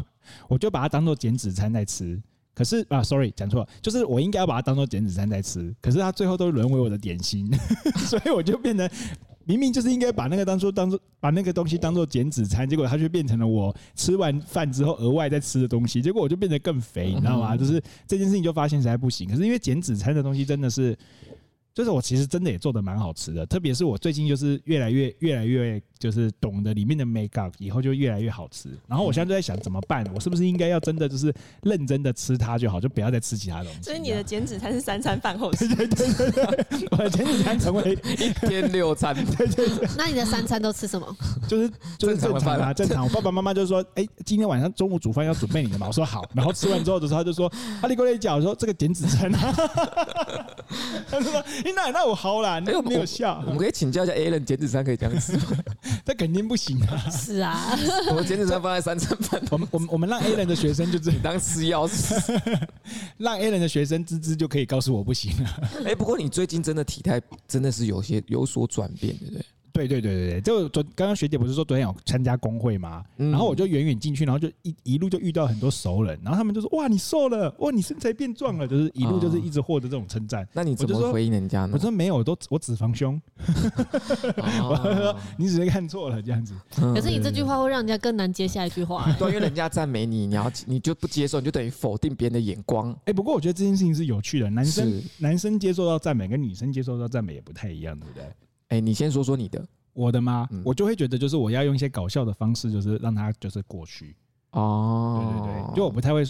[0.48, 2.20] 我就把它当做减脂餐在吃，
[2.54, 7.50] 可是啊，sorry，讲错了，就是我应该要把它当做减脂餐在吃，可是它最后都沦为我的点心，
[8.06, 8.88] 所以我就变成
[9.44, 17.56] 明明就是应该把那个当做当做把那个东西当做减脂餐，结果它却变成了我吃完饭之后额外在吃的东西，结果我就变得更肥，你知道吗？
[17.56, 20.96] 就是这件事情就发现实在不行，可是因为减脂餐的东西真的是。
[21.74, 28.68] 就是我其实真的也做的蛮好吃的，特别是我最近就是越来越越来越就是懂得里面的 make up，以后就越来越好吃。
[28.86, 33.82] 然后我现在就在想怎么办，我是不是应该要真的就是认真的吃它就好，就不要再吃其他东西。
[33.82, 35.66] 所以你的减脂餐是三餐饭后吃？
[35.74, 39.12] 对对对对，我的减脂餐成为 一天六餐。
[39.36, 39.88] 对对对。
[39.98, 41.16] 那你的三餐都吃什么？
[41.48, 43.04] 就是就是正常啊，正常。
[43.04, 47.50] 我爸爸妈妈就说：“哎、欸，今天晚上中午煮饭要准备你的嘛。”我说：“好。”然后吃完之后的时候，他就说
[47.82, 49.32] ：“阿里哥来讲说这个减脂餐。”
[51.10, 53.42] 他说：“哎，那那我好。”哎，又没有笑。
[53.46, 55.56] 我们可以请教一下 Alan 减脂餐可以这样吃吗？
[56.04, 56.98] 他肯定不行啊！
[57.10, 57.76] 是啊，
[58.10, 59.40] 我们减脂餐放在三餐饭。
[59.50, 61.88] 我们我们我们让 Alan 的学生就这样当吃药，
[63.16, 65.70] 让 Alan 的学生吱吱就可以告诉我不行了。
[65.86, 69.44] 哎，不过你最近真的体态真的是有些有所转变，对不对？
[69.74, 73.04] 对对对对对，就昨刚刚学姐不是说昨天有参加工会吗？
[73.16, 80.46] 然后我就远远进去，然后就一一路就遇到很多熟人，然后他们就说：“哇，你瘦了，哇，你身材变壮了。”就是一路就是一直获得这种称赞。
[80.52, 81.72] 那你怎么回应人家呢？
[81.74, 83.20] 我说没有，都我脂肪胸。
[84.62, 86.54] 我说你只是看错了这样子。
[86.70, 89.12] 可是你这句话会让人家更难接下一句话。
[89.18, 92.96] 对，因为人家赞美你，你要你就不接受，你就等于否定别人的眼光。
[93.06, 98.24] 哎，不过我觉得这件事情是有趣的，男生男生接受到赞美跟女生接受到赞美也不太一样，对不对？
[98.68, 99.66] 哎，你先说说你的。
[99.92, 100.48] 我的吗？
[100.50, 104.16] 嗯、我就会觉得，就是我要用一些搞笑的方式，就是让他就是过去。
[104.50, 106.24] 哦，对对对，就我不太会。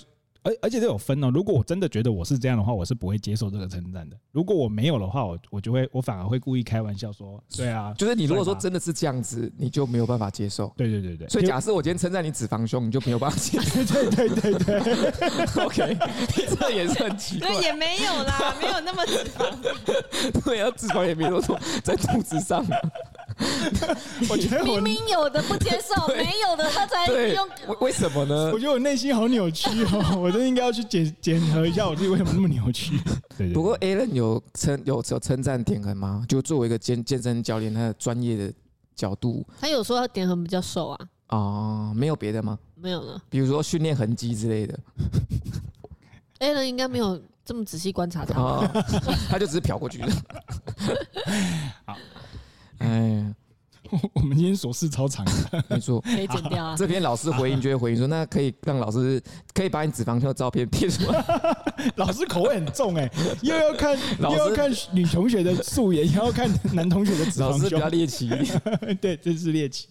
[0.45, 1.31] 而而且这有分哦。
[1.35, 4.17] 如果我真的觉得我是这样的话，我是不会接受这个称赞的。
[4.31, 10.73] 如果我没有的话，我我就会，我反而会故意开玩笑说，对啊，就是你如果说真的是这样子，你就没有办法接受。
[10.77, 11.29] 对对对对。
[11.29, 13.83] 所以假设我今天称赞你脂肪胸，你就没有办法接受。
[14.11, 15.65] 对对对对对。
[15.65, 15.97] OK，
[16.61, 17.49] 这也是很奇怪。
[17.49, 19.51] 对，也没有啦，没有那么脂肪。
[20.45, 22.65] 对啊，脂肪也没有说在肚子上。
[24.29, 27.49] 我觉得我明明有的不接受，没有的他才用。
[27.81, 28.51] 为什么呢？
[28.53, 32.99] 我觉得我内心好扭曲哦，我都应该要去检检核一下我自己为什么那么扭曲。
[33.39, 33.53] 对对对。
[33.55, 36.25] 不过 Alan 有称有有称赞点恒吗？
[36.29, 38.53] 就作为一个健健身教练，他的专业的
[38.97, 41.09] 角度，他有说他点恒比较瘦啊。
[41.29, 42.59] 哦，没有别的吗？
[42.75, 43.23] 没有了。
[43.31, 44.77] 比如说训练痕迹之类的。
[46.41, 48.69] Alan 应该没有这么仔细观察他，哦，
[49.31, 50.09] 他就只是瞟过去的。
[51.87, 51.97] 好。
[52.79, 53.35] 哎，
[54.15, 56.75] 我们今天琐事超长的，没错， 可以剪掉啊。
[56.77, 61.25] 这边老师回应就会回应说，那可以让老师可以把你脂肪胸照片贴出来。
[61.97, 63.11] 老师口味很重哎，
[63.43, 68.31] 又要看又要看女同学的素颜，又要看男同学的脂肪胸，老师比较猎奇。
[69.01, 69.89] 对，真是猎奇。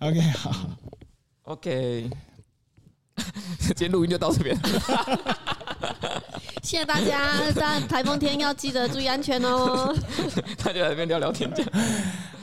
[0.00, 0.52] OK，好
[1.44, 2.10] ，OK，
[3.60, 4.56] 今天录音就到这边。
[6.62, 9.94] 谢谢大家，在台风天要记得注意安全哦。
[10.58, 11.70] 大家在那边聊聊天，这样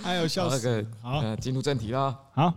[0.01, 0.85] 还有笑死。
[1.01, 2.17] 好，进入正题了。
[2.33, 2.53] 好，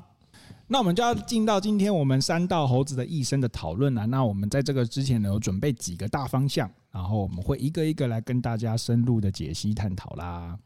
[0.66, 4.06] 那我们就要进到今天我们三道猴子的一生的讨论了。
[4.06, 10.58] 那我们在这个之前呢，有准备几个大方向，然后我们会一个一个来跟大家深入的解析探讨啦。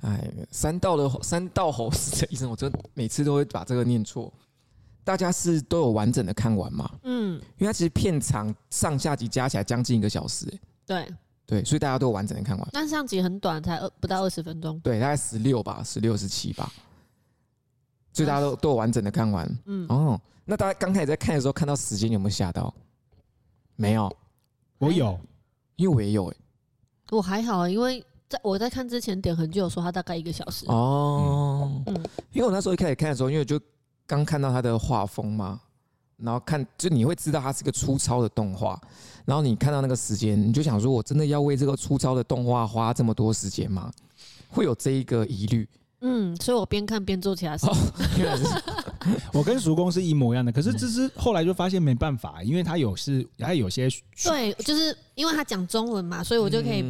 [0.00, 4.32] 哎，三道的三道猴子的一生，我真每次都会把这个念错。
[5.04, 6.90] 大家是都有完整的看完吗？
[7.04, 11.14] 嗯，因为它其实片长上下集加起来将近一个小时，欸，对
[11.48, 12.68] 对，所以大家都完整的看完。
[12.72, 16.70] 但上集很短，才二不到二十分钟，对，大概十六吧，十六十七吧，
[18.12, 19.58] 所以大家都都有完整的看完。
[19.64, 22.72] 嗯，哦，那大家刚开始在看的时候，看到时间有没有吓到？
[23.76, 24.14] 没有，
[24.76, 25.18] 我有，
[25.76, 26.36] 因为我也有，欸，
[27.10, 30.66] 我还好，因为在我在看之前点横就有说它大概一个小时。
[30.68, 31.94] 哦，嗯，
[32.30, 33.58] 因为我那时候一开始看的时候，因为就。
[34.08, 35.60] 刚看到它的画风嘛，
[36.22, 38.80] 然后看就你会知道它是个粗糙的动画，
[39.24, 43.92] 然后你看到那个时间，你就想说，我真的要为这个粗糙的动画花这么多时间吗？
[44.48, 45.68] 会有这一个疑虑。
[46.00, 47.66] 嗯，所以我边看边做其他事。
[49.32, 53.88] 我跟叔公是一模一样的，可是这是后来就发现没办法，因为他有是他有些
[54.24, 56.82] 对，就是因为他讲中文嘛，所以我就可以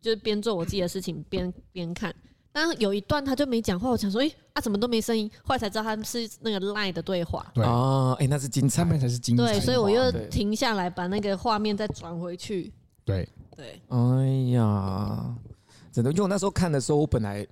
[0.00, 2.14] 就是边做我自己的事情边边看。
[2.56, 5.30] 但有一段他就没讲话，我想说，哎、欸，啊，怎么都没声音？
[5.44, 7.46] 后来才知道他们是那个 line 的对话。
[7.52, 9.44] 对啊，哎、欸，那是精彩，才是精彩。
[9.44, 12.72] 对，所以我又停下来，把那个画面再转回去。
[13.04, 13.78] 对对。
[13.88, 15.36] 哎呀，
[15.92, 17.46] 真的，因为我那时候看的时候，我本来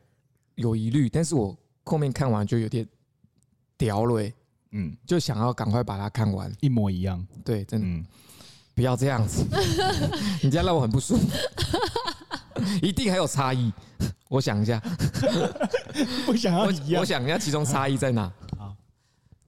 [0.55, 2.88] 有疑虑，但是我后面看完就有点
[3.77, 4.23] 屌了，
[4.71, 7.23] 嗯，就想要赶快把它看完，一模一样。
[7.45, 8.07] 对，真的，嗯、
[8.75, 9.45] 不要这样子，
[10.43, 11.29] 你这样让我很不舒服。
[12.83, 13.73] 一定还有差异，
[14.29, 14.81] 我想一下，
[16.27, 18.33] 不想要我，我想一下其中差异在哪？
[18.59, 18.75] 好，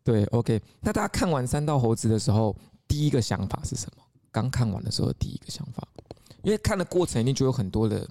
[0.05, 0.61] 对，OK。
[0.81, 2.57] 那大家看完《三道猴子》的时候，
[2.89, 4.03] 第一个想法是什么？
[4.31, 5.87] 刚看完的时候，第一个想法，
[6.43, 8.09] 因为看的过程一定就有很多的、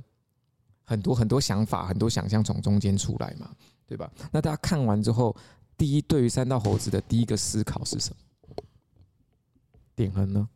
[0.83, 3.49] 很多很多想法、很多想象从中间出来嘛，
[3.85, 4.09] 对吧？
[4.31, 5.35] 那大家看完之后，
[5.77, 8.63] 第一对于《三道猴子》的第一个思考是什么？
[9.95, 10.47] 点横呢？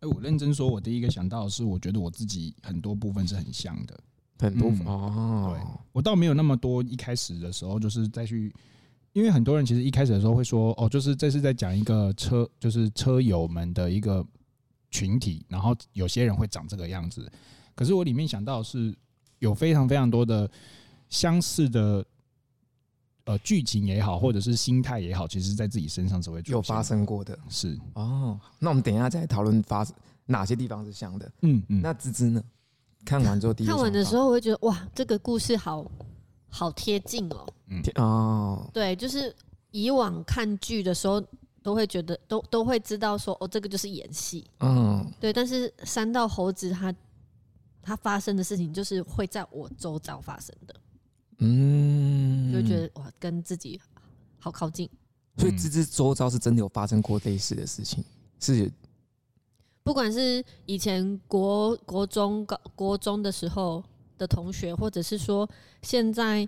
[0.00, 3.98] 哎，我认真说，我第一个想到的是，我觉得我自己很多部分是很像的，
[4.38, 5.52] 很多哦。
[5.52, 6.82] 对，我倒没有那么多。
[6.82, 8.54] 一开始的时候，就是再去，
[9.12, 14.24] 因为很多人其实一开始的时候会说，哦，就是这是在讲一个车，就是车友们的一个
[14.90, 17.30] 群体，然后有些人会长这个样子。
[17.74, 18.94] 可是我里面想到的是，
[19.40, 20.50] 有非常非常多的
[21.08, 22.04] 相似的。
[23.28, 27.38] 呃，剧情也好，或者是心态也好，其实在自己身上是会有发生过的。
[27.50, 29.86] 是哦，那我们等一下再讨论发
[30.24, 31.30] 哪些地方是像的。
[31.42, 31.82] 嗯嗯。
[31.82, 32.42] 那芝芝呢？
[33.04, 35.86] 看完之后第一，看完的时候我会觉得哇，这个故事好
[36.48, 37.46] 好贴近哦。
[37.66, 38.70] 嗯哦。
[38.72, 39.36] 对，就是
[39.72, 41.22] 以往看剧的时候
[41.62, 44.42] 都会觉得都都会知道说哦，这个就是演戏。
[44.60, 45.06] 嗯。
[45.20, 46.94] 对，但是三道猴子他
[47.82, 50.74] 他发生的事情就是会在我周遭发生的。
[51.38, 53.80] 嗯，就觉得哇，跟自己
[54.38, 54.88] 好靠近。
[55.36, 58.04] 所以芝芝周遭是真的有发生过类似的事情，
[58.40, 58.70] 是。
[59.84, 63.82] 不管是以前国国中高国中的时候
[64.18, 65.48] 的同学，或者是说
[65.80, 66.46] 现在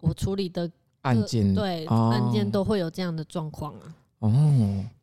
[0.00, 0.70] 我处理的
[1.02, 3.96] 案件，对案件都会有这样的状况啊。
[4.20, 4.30] 哦，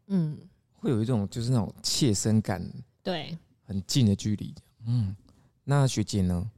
[0.07, 0.35] 嗯，
[0.73, 2.65] 会有一种就是那种切身感，
[3.03, 4.55] 对，很近的距离。
[4.87, 5.15] 嗯，
[5.63, 6.49] 那学姐呢？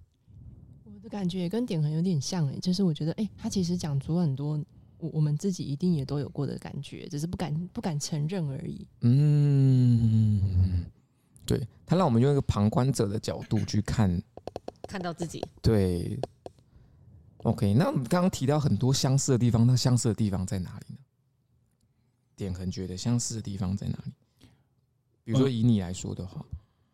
[1.07, 4.63] 感觉也跟点横有点像哎、欸，就是我觉得哎、欸，他其实讲出很多
[4.97, 8.87] 我我们自己一定也都有过的感觉，只是不敢不敢承认而已。
[9.01, 10.85] 嗯，
[11.45, 14.21] 对，他让我们用一个旁观者的角度去看，
[14.83, 15.43] 看到自己。
[15.61, 16.19] 对
[17.37, 20.99] ，OK，那我们刚刚提到很多相似的地方，那相似的地方在哪里呢？
[22.35, 24.13] 点横觉得相似的地方在哪里？
[25.23, 26.45] 比如说以你来说的话，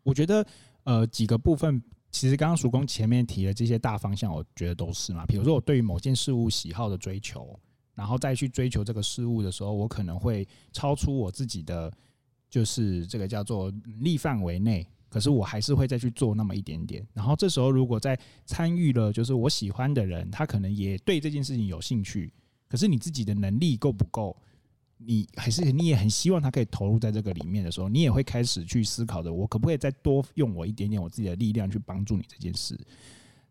[0.02, 0.46] 我觉得
[0.84, 1.82] 呃几个部分。
[2.14, 5.26] 其实刚刚叔公前面提的这些大方向，我觉得都是嘛。
[5.26, 7.58] 比如说我对于某件事物喜好的追求，
[7.92, 11.92] 然后再去追求这个事物的时候，我可能会超出我自己的，
[12.48, 14.86] 就是这个叫做能力范围内。
[15.08, 17.04] 可是我还是会再去做那么一点点。
[17.12, 22.32] 然后这时候如果在参与了，就是我喜欢的人，他可能也对这件事情有兴趣。
[22.68, 24.36] 可是你自己的能力够不够？
[25.06, 29.32] 你还是你也很希望他可以投入在这个里面的时候，你也会开始去思考的。
[29.32, 32.78] 我可不可以再多用我一点点我自己的力量去帮助你这件事？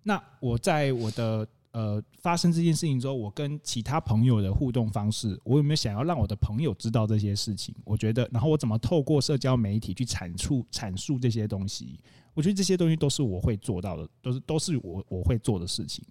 [0.04, 7.74] 那我在我的呃发生这件事情之后，我跟其他朋友的互动方式，我有没有想要让我的朋友知道这些事情？
[7.86, 12.00] 我觉得，然后我怎么透过社交媒体去阐述阐述这些东西？
[12.34, 16.04] 我觉得这些东西都是我会做到的，都是都是我我会做的事情。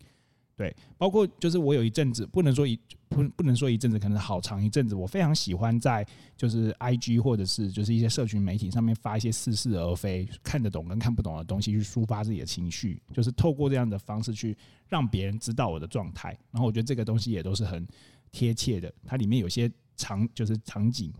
[0.54, 14.56] 对，包括就是我有一阵子不能说一不不能说一阵子，可能好长一阵子，我非常喜欢在就是 I G 或者是就是一些社群媒体上面发一些似是而非、看得懂跟看不懂的东西，去抒发自己的情绪，就是透过这样的方式去
[14.88, 16.36] 让别人知道我的状态。
[16.50, 17.86] 然后我觉得这个东西也都是很
[18.30, 21.10] 贴切的，它里面有些场就是场景，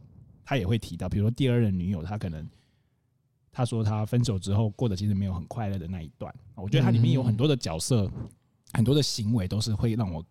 [0.45, 2.47] 他也会提到，比如说第二任女友，他可能
[3.51, 8.11] 他说他分手之后过得其实没有很快乐的那一段，我觉得它里面有很多的角色。
[8.73, 10.25] 很多的行为都是会让我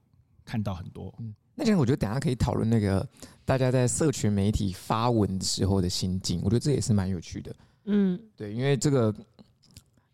[0.43, 1.13] 看到很多。
[1.19, 3.07] 嗯，那这样我觉得等下可以讨论那个
[3.45, 7.55] 大家在社群媒体发文的时候的心境，我觉得这也是蛮有趣的。
[7.85, 9.13] 嗯，对，因为这个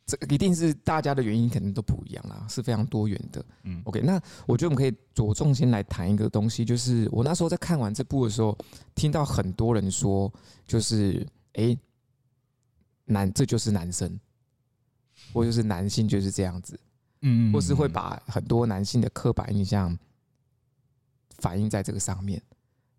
[0.05, 3.45] 这一定是大家的原因，肯定都不一样啦，是非常多元的。
[3.63, 8.57] 嗯，OK，那我觉得我们可以着重先来谈一个东西，就是我那时候在看完这部的时候，
[8.95, 10.31] 听到很多人说，
[10.65, 11.77] 就是哎，
[13.03, 14.17] 男这就是男生，
[15.33, 16.79] 或就是男性就是这样子。
[17.21, 19.97] 嗯，或是会把很多男性的刻板印象
[21.39, 22.41] 反映在这个上面。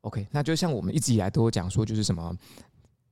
[0.02, 2.36] OK，那就像我们一直以来都有讲说，就是什么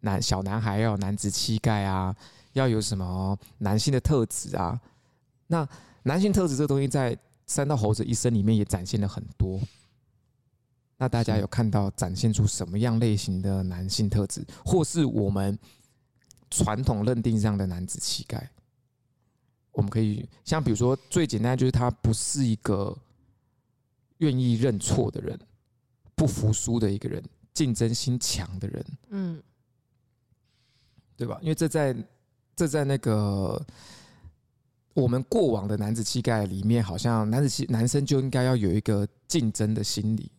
[0.01, 2.14] 男小男孩要有男子气概啊，
[2.53, 4.81] 要有什么男性的特质啊。
[5.49, 5.69] 那
[6.05, 7.16] 男性特质这个东西，在
[7.47, 9.61] 三道猴子一生里面也展现了很多。
[10.99, 15.59] 那大家有看到展现出什么样类型的男性特质，或是我们
[16.51, 18.49] 传统认定上的男子气概？
[19.77, 22.97] 我们可以像比如说最简单就是他不是一个
[24.19, 25.39] 愿意认错的人，
[26.15, 29.43] 不服输的一个人，竞争心强的人，嗯，
[31.15, 31.39] 对吧？
[31.43, 31.95] 因为这在
[32.57, 33.62] 这在那个
[34.95, 40.33] 我们过往的男子气概里面，好像男子气男生就应该要有一个竞争的心理，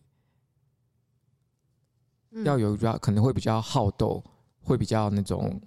[2.44, 4.20] 要有比较可能会比较好斗，
[4.64, 5.60] 会比较那种。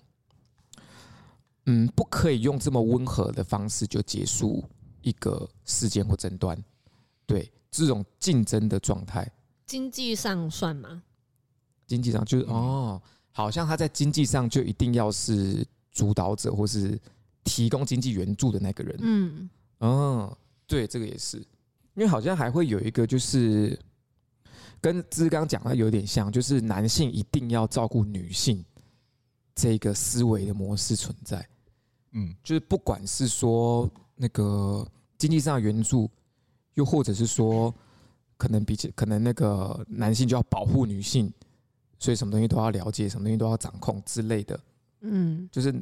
[1.65, 4.63] 嗯，不可以用这么温和的方式就结束
[5.02, 6.58] 一个事件或争端。
[7.26, 9.32] 对，这种竞争的状态，
[9.65, 11.04] 经济上算吗？
[11.86, 17.00] 经济上就是哦，好像他在经济上就一定要是主导者，或是
[17.43, 18.97] 提供经济援助的那个人。
[19.00, 23.80] 嗯，哦，对，这个也是，因为好像还会有一个，就是
[24.82, 28.65] 跟志刚讲的有点像，就是男性一定要照顾女性。
[29.54, 31.45] 这个思维的模式存在，
[32.12, 36.10] 嗯，就是不管是说那个经济上的援助，
[36.74, 37.74] 又或者是说
[38.38, 41.32] 可能比起可能那个男性就要保护女性，
[42.00, 44.60] 所以什么东西都要了解，什么东西都要掌控之类的，
[45.02, 45.74] 嗯，就是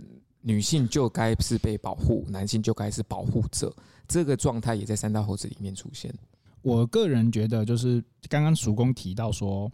[0.41, 3.75] 女性就该是被保护，男性就该是保护者，
[4.07, 6.13] 这个状态也在三大猴子里面出现。
[6.61, 9.71] 我个人觉得，就是刚刚叔公提到说。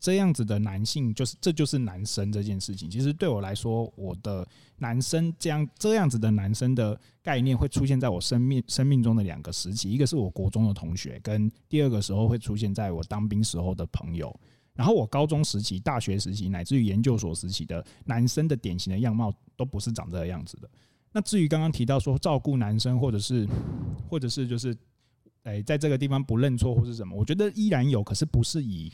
[0.00, 2.88] 这样子的男性，就是这就是男生这件事情。
[2.88, 4.46] 其实对我来说，我的
[4.78, 14.34] 男生这样这样子的男生的概念会出现在我生命生命中的两个时期，一个是我国中的同学，跟第二个时候会出现在我当兵时候的朋友。
[14.74, 20.70] 然后我高中时期、大学时期，乃至于研究所时期的男生的典型的样貌，都不是长这个样子的。
[21.10, 23.48] 那至于刚刚提到说照顾男生，或者是
[24.08, 24.76] 或者是就是
[25.42, 28.92] 诶，在这个地方不认错或是什么，我觉得依然有，可是不是以。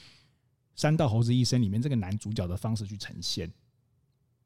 [0.76, 3.48] 山道猴子一生里面这个男主角的方式去呈现，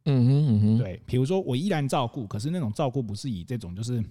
[0.04, 4.04] 嗯哼嗯哼，对，比如说我依然照顾，可是那种照顾不是以这种就是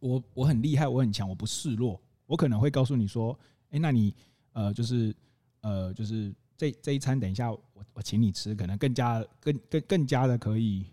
[0.00, 3.38] 我我很厉害，我很强，我不示弱，我可能会告诉你说，
[3.70, 4.12] 哎，那你
[4.52, 5.14] 呃就是
[5.60, 7.60] 呃就是这这一餐等一下我
[7.92, 10.84] 我请你吃，可能更加更更更加的可以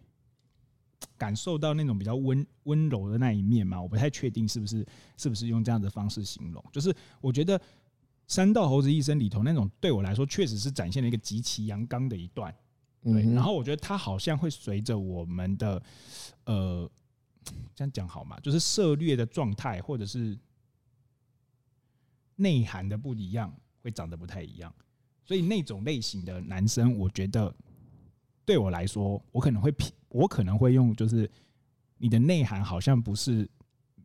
[1.18, 4.86] 感受到那种比较温温柔的那一面嘛，我不太确定是不是
[5.18, 7.60] 是不是用这样的方式形容，就是我觉得。
[8.34, 12.52] 山道猴子一生里头那种对我来说确实是展现了一个极其阳刚的一段，
[13.04, 13.22] 对。
[13.32, 15.84] 然后我觉得他好像会随着我们的
[16.46, 16.90] 呃
[17.76, 18.40] 这样讲好吗？
[18.40, 20.36] 就是涉猎的状态或者是
[22.36, 24.74] 内涵的不一样，会长得不太一样。
[25.24, 27.54] 所以那种类型的男生，我觉得
[28.46, 29.72] 对我来说，我可能会
[30.10, 31.30] 我可能会用就是
[32.00, 33.48] 你的内涵好像不是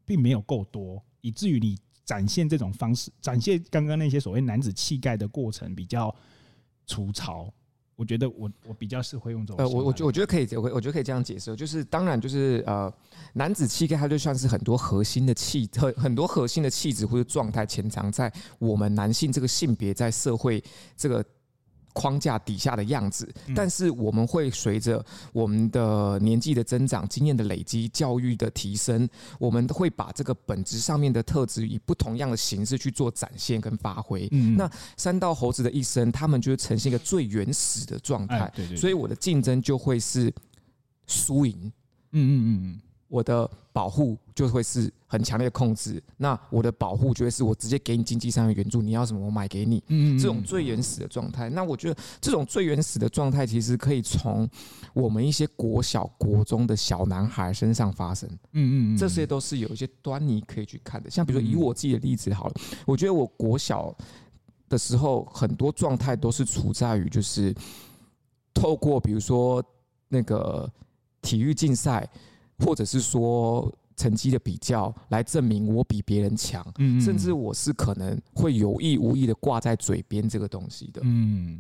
[0.05, 1.79] 并没有够多，以至于你。
[2.09, 6.15] 展现这种方式，展现刚刚那些所谓男子气概的过程比较
[6.87, 7.53] 粗糙。
[7.97, 9.63] 我觉得我我比较是会用这种。
[9.63, 12.91] 呃，我我觉我觉得可以，我我觉得可以这样解释，就是当然就是呃，
[13.35, 20.65] 男子气概它就算是很多核心的气很很多核心的气质或者状态潜藏在我们男性这个性别在社会
[20.97, 21.23] 这个。
[21.99, 29.09] 框架底下的样子，但是我们会随着我们的年纪的增长、经验的累积、教育的提升，
[29.41, 34.29] 我们会把这个本质上面的特质以不同样的形式去做展现跟发挥。
[34.57, 38.53] 那三道猴子的一生，他们就是呈现一个最原始的状态。
[38.77, 40.33] 所以我的竞争就会是
[41.09, 41.73] 输赢。
[42.13, 49.83] 嗯嗯嗯嗯，我的保护就会是很强烈的控制，那我的保护就会是我直接给你经济上的援助，你要什么我买给你，
[50.19, 51.49] 这种最原始的状态。
[51.49, 54.47] 那我觉得这种最原始的状态，其实可以从
[54.93, 58.29] 我们一些国小、国中的小男孩身上发生。
[58.53, 61.11] 嗯嗯，这些都是有一些端倪可以去看的。
[61.11, 62.55] 像比如说以我自己的例子好了，
[62.85, 63.97] 我觉得我国小
[64.69, 67.55] 的时候很多状态都是处在于就是
[68.53, 69.65] 透过比如说
[70.09, 70.71] 那个
[71.23, 72.07] 体育竞赛。
[72.59, 76.65] 或者是说成绩的比较来证明我比别人强，
[77.01, 81.01] 甚至我是可能会有意无意的挂在嘴边这个东西的。
[81.05, 81.59] 嗯，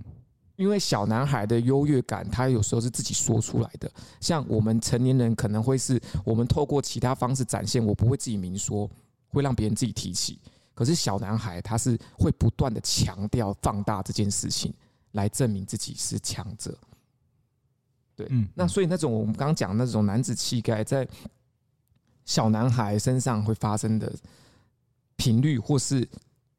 [0.56, 3.90] 因为小男孩的优越感，他有时候是自己说出来的。
[4.20, 8.88] 像我们成年人可能会是我们透过其他方式展现，我不会自己明说，
[9.28, 10.38] 会让别人自己提起。
[10.74, 14.72] 可是小男孩他是会不断的强调、放大这件事情，
[15.12, 16.78] 来证明自己是强者。
[18.18, 21.06] 对，嗯，那所以那种我们刚刚讲那种男子气概，在
[22.24, 24.12] 小男孩身上会发生的
[25.14, 26.06] 频率或是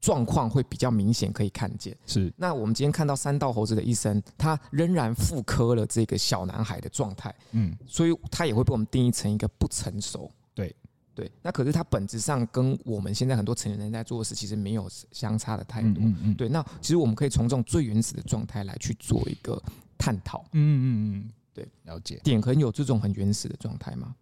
[0.00, 1.94] 状况会比较明显，可以看见。
[2.06, 10.32] 是，那我们今天看到三道猴子的一生，他仍然复刻了这个小男孩的状态，嗯，所以他也会被我们定义成一个不成熟。
[10.54, 10.74] 对，
[11.14, 16.02] 对，那可是他本质上跟我们现在很多成年人在做的事，其实没有相差的太多。
[16.02, 16.34] 嗯嗯。
[16.34, 19.62] 对，那其实我们可以从这种最原始的状态来去做一个
[19.98, 20.42] 探讨。
[20.52, 20.84] 嗯嗯
[21.14, 21.30] 嗯。
[21.52, 22.20] 对，了解。
[22.22, 24.14] 典衡有这种很原始的状态吗？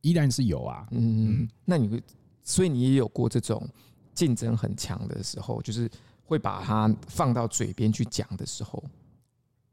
[0.00, 0.86] 依然是有啊。
[0.92, 2.02] 嗯，嗯，那你会，
[2.42, 3.68] 所以你也有过这种
[4.14, 5.90] 竞争很强的时候，就是
[6.24, 8.82] 会把它放到嘴边去讲的时候。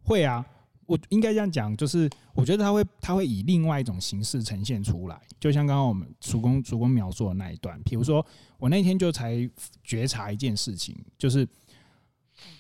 [0.02, 0.46] 会啊，
[0.86, 5.22] 我应该这样讲，就是我觉得他会，他会以另外一种形式呈现出来。
[5.40, 8.26] 就像刚刚我们主公主公描述的那一段，比如说
[8.58, 9.50] 我那天就才
[9.84, 11.48] 觉察一件事情，就是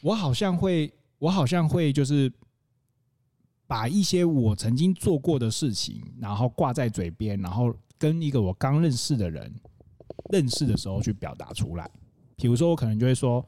[0.01, 2.31] 我好像会，我好像会就是。
[3.65, 9.53] 把一些我曾经做过的事情，然后挂在嘴边，然后跟一个我刚认识的人
[10.31, 11.89] 认识的时候去表达出来。
[12.35, 13.43] 比如说，我可能就会说：“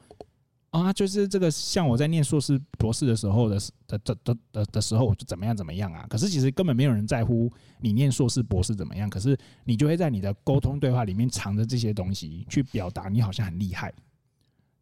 [0.70, 9.08] 啊，就是这个，像我在念硕士、博士的时候的的的的的的时候，就怎么样怎么样啊。”可是其实根本没有人在乎你念硕士、博士怎么样。
[9.10, 13.92] 可是你就会在你的沟通对话里面藏着这些东西，去表达你好像很厉害。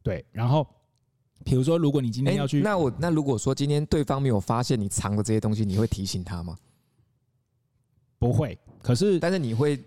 [0.03, 0.67] 对，然后。
[1.45, 6.57] 比如说，如果你今天要去，那我那如果说今天对方没有发现你藏的这些东西，你会提醒他吗？
[8.19, 8.59] 不会。
[8.83, 9.79] 可是，但是你会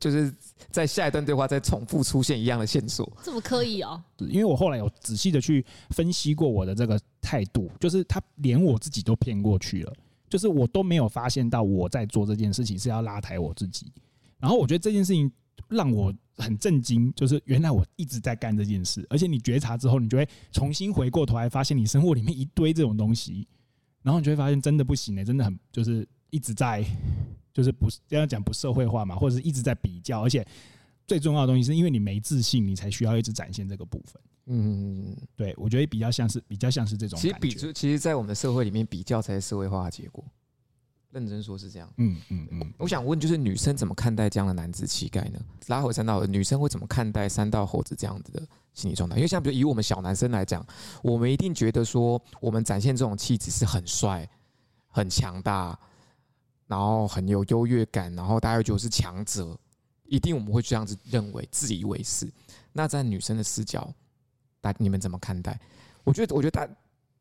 [0.00, 0.34] 就是
[0.70, 4.02] 在下一段对话再重复出现一样的线索，这么刻意哦？
[4.18, 9.92] 因为我后来有仔细的去分析过我的这个态度，就是他连我自己都骗过去了，
[10.28, 13.90] 就是我都没有发现到我在做这件事情是要拉抬我自己，
[14.38, 15.30] 然后我觉得这件事情
[15.74, 16.14] 让我。
[16.36, 23.46] 很震惊，就是原来我一直在干这件事，而且你觉察之后，你就会重新回过头来，发现你生活里面一堆这种东西，
[24.02, 26.84] 然后你就会发现真的不行呢、欸，真的很就是一直在，
[27.54, 30.44] 就是不这样讲不社会化嘛，或者是一直在比较，而且
[31.06, 34.20] 最重要的东西是因为你没自信，你才需要一直展现这个部分。
[34.46, 37.16] 嗯，对，我觉得比较像是比较像是这种。
[37.16, 40.24] 其实比其实，在我们的社会里面，比较才是社会化的结果。
[41.14, 42.74] 认真说是这样，嗯嗯嗯。
[42.76, 45.38] 我想问，就是女生怎么看待这样的男子气概呢？
[45.68, 48.42] 拉回三道，女生会怎么看待三道猴子这样子的
[48.72, 49.14] 心理状态？
[49.14, 50.66] 因为像比如以我们小男生来讲，
[51.04, 54.28] 我们一定觉得说，我们展现这种气质是很帅、
[54.88, 55.78] 很强大，
[56.66, 59.56] 然后很有优越感，然后大家觉得是强者，
[60.06, 62.28] 一定我们会这样子认为，自以为是。
[62.72, 63.88] 那在女生的视角，
[64.60, 65.60] 大你们怎么看待？
[66.02, 66.68] 我觉得，我觉得大。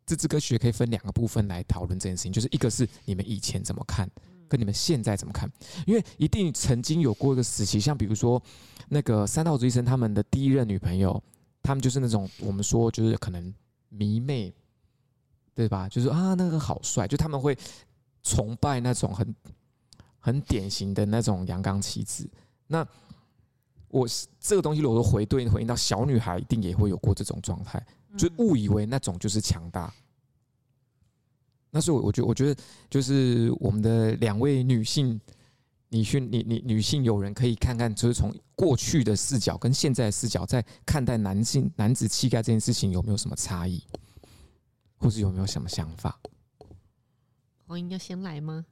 [0.05, 4.09] 这支歌曲可以分两个部分来讨论这件事情，就是一个是你们以前怎么看，
[4.47, 5.49] 跟你们现在怎么看，
[5.87, 8.41] 因为一定曾经有过一个时期，像比如说
[8.89, 11.21] 那个三道猴子医生他们的第一任女朋友，
[11.61, 13.53] 他们就是那种我们说就是可能
[13.89, 14.53] 迷妹，
[15.55, 15.87] 对吧？
[15.87, 17.57] 就是啊那个好帅，就他们会
[18.23, 19.35] 崇拜那种很
[20.19, 22.29] 很典型的那种阳刚气质。
[22.67, 22.85] 那
[23.87, 24.07] 我
[24.39, 27.81] 这个东西如果回对应回应到小女孩，一定也会有过这种状态。
[28.17, 29.93] 就误以为那种就是强大，
[31.71, 35.19] 那是我我觉，我觉得就是我们的两位女性，
[35.89, 43.83] 你去你你女性友人可以看看，就是从过去的视角跟现在的视角，在看待男性男子气概这件事情有没有什么差异，
[44.97, 46.19] 或是有没有什么想法？
[47.65, 48.65] 黄英要先来吗？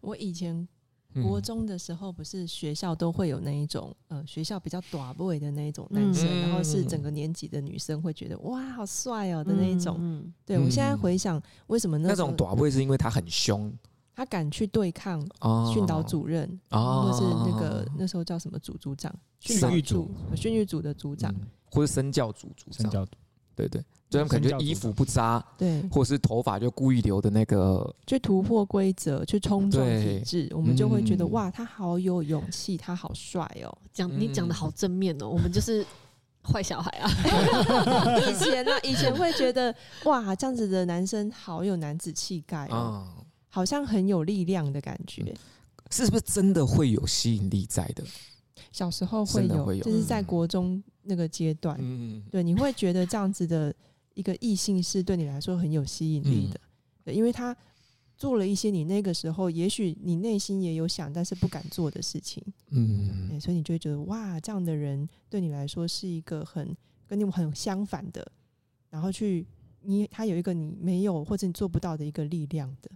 [0.00, 0.68] 我以前。
[1.14, 10.30] 国中的时候，不是学校都会有那一种，呃，学校比较短 boy 的那一种男生，然后是整个年级的女生会觉得哇，好帅哦的那一种。
[10.44, 13.72] 对，我现在回想，为什么那种短 boy 是因为他很凶，
[14.14, 15.20] 他敢去对抗
[15.72, 20.10] 训导主任，或是那个那时候叫什么组组长，训育组。
[20.36, 21.34] 训育组的组长，
[21.70, 23.06] 或是身教组组长。
[23.56, 33.78] 对对，就他们可能就衣服不扎，对，或是头发就故意留的那个，去突破规则，去冲撞体制，我们就会觉得、嗯、哇，他好有勇气，他好帅哦。
[33.92, 35.84] 讲你讲的好正面哦，我们就是
[36.42, 37.10] 坏小孩啊。
[38.30, 45.34] 以前呢、啊，以前会觉得哇，这样子的男生好有男子气概哦，嗯、好像很有力量的感觉。
[45.90, 48.04] 是不是真的会有吸引力在的？
[48.70, 53.74] 小时候会有，就是在国中那个阶段，嗯，对，你会觉得这样子的
[54.18, 56.68] 一个异性是对你来说很有吸引力的，嗯、
[57.04, 57.56] 对，因为他
[58.16, 68.26] 做了一些你那个时候也许你内心也有想但是不敢做的事情，嗯，所以你就会觉得哇，这样的人对你来说是一个很跟你们很相反的，
[68.90, 69.46] 然后去
[69.82, 72.90] 你他有一个你没有或者你做不到的一个力量的。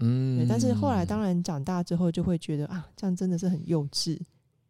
[0.00, 4.20] 嗯，但是后来当然长大之后就会觉得啊，这样真的是很幼稚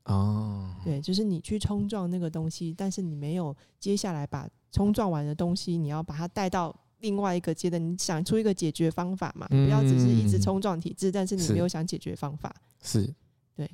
[0.06, 0.74] 哦。
[0.82, 9.46] 对，就是你去冲撞那个东西，但是你没有接下来把冲撞完的东西，你要把它带到另外一个阶段，你想出一个解决方法嘛？
[9.48, 12.54] 不要只是一直冲撞体制，但是你没有想解决方法。
[12.82, 13.12] 是，
[13.54, 13.70] 对，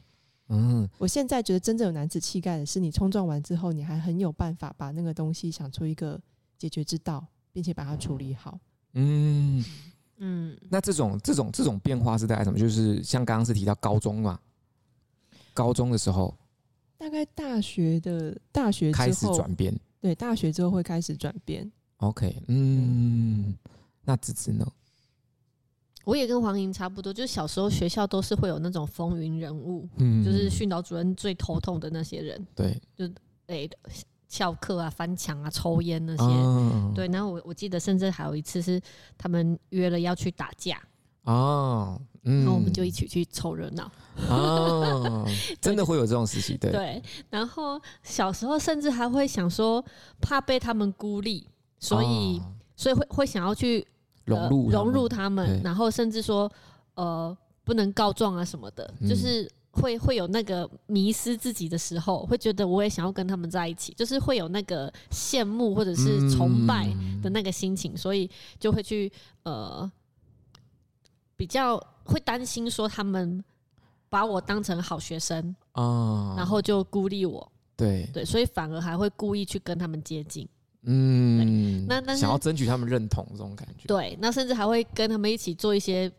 [0.48, 0.88] 嗯。
[0.98, 6.20] 我现在觉得真正有男子气概的是，你冲撞完之后，你还很有办法把那个东西想出一个
[6.58, 8.58] 解决之道，并且把它处理好。
[8.94, 9.64] 嗯。
[10.24, 12.56] 嗯，那这种这种这种变化是在什么？
[12.56, 14.38] 就是像刚刚是提到高中嘛，
[15.52, 16.34] 高中的时候，
[16.98, 21.70] 大概大学的大学开始转变，对，大学之后会开始转变。
[21.98, 23.56] OK，嗯，
[24.04, 24.66] 那子子呢？
[26.04, 33.08] 我也跟黄莹差不多，就是小时候学校都是会有那种风云人物，嗯，就是训导主任最头痛的那些人，对，就
[33.46, 33.68] 诶。
[34.32, 37.06] 翘课啊，翻墙啊，抽烟那些，哦、对。
[37.08, 38.80] 然后我我记得，甚至还有一次是
[39.18, 40.80] 他们约了要去打架
[41.24, 43.90] 哦，嗯、然后我们就一起去凑热闹。
[44.28, 45.26] 哦，
[45.60, 46.70] 真的会有这种事情，对。
[46.70, 47.02] 对。
[47.30, 49.84] 然后小时候甚至还会想说，
[50.20, 51.46] 怕被他们孤立，
[51.78, 53.86] 所以、哦、所以会会想要去
[54.24, 56.50] 融入、呃、融入他们，然后甚至说
[56.94, 59.50] 呃不能告状啊什么的，嗯、就是。
[59.74, 69.10] 会会有那个迷失自己的时候，会觉得我也想要跟他们在一起，就是会有那个羡慕或者是崇拜的那个心情，所以就会去
[69.44, 69.90] 呃
[71.38, 73.42] 比较会担心说他们
[74.08, 78.08] 把我当成好学生啊，然后就孤立我，对。
[78.12, 80.48] 对，所以反而还会故意去跟他们接近，
[80.82, 86.10] 嗯，那那想要争取他们认同这种感觉，对，那甚至还会跟他们一起做一些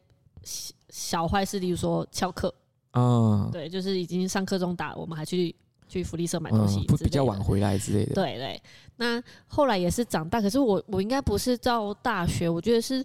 [0.89, 2.53] 小坏事，例如说翘课。
[2.95, 5.55] 嗯，对，就是已经上课中打，我们还去
[5.87, 8.13] 去福利社买东西，比较晚回来之类的。
[8.13, 8.61] 对对，
[8.97, 13.03] 那后来也是长大，可是我我应该不是到大学，我觉得是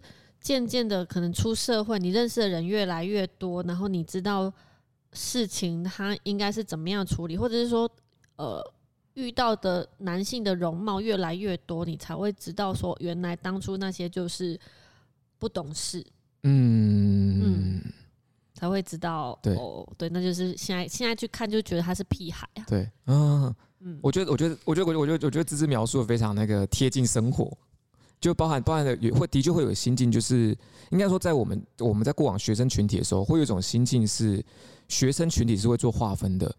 [0.49, 4.51] 渐渐的可能出社会，你认识的人越来越多，然后你知道
[5.12, 7.90] 事情他应该是怎么样处理，或者是说
[8.36, 8.64] 呃
[9.12, 14.59] 遇到的男性的容貌越来越多，你才会知道说原来当初那些就是
[15.38, 16.03] 不懂事。
[16.44, 17.82] 嗯嗯。
[18.55, 22.64] 才会知道，对哦，对，那就是现在现在去看就觉得他是屁孩啊。
[22.66, 27.57] 对，嗯嗯，我觉得我觉得我觉得我觉得我觉得芝芝描述的非常那个贴近生活，
[28.21, 30.57] 就包含包含的也会的确会有心境，就是
[30.91, 34.45] 应该说在我们我们在过往学生群体的时候，会有一种心境是
[34.89, 36.55] 学生群体是会做划分的，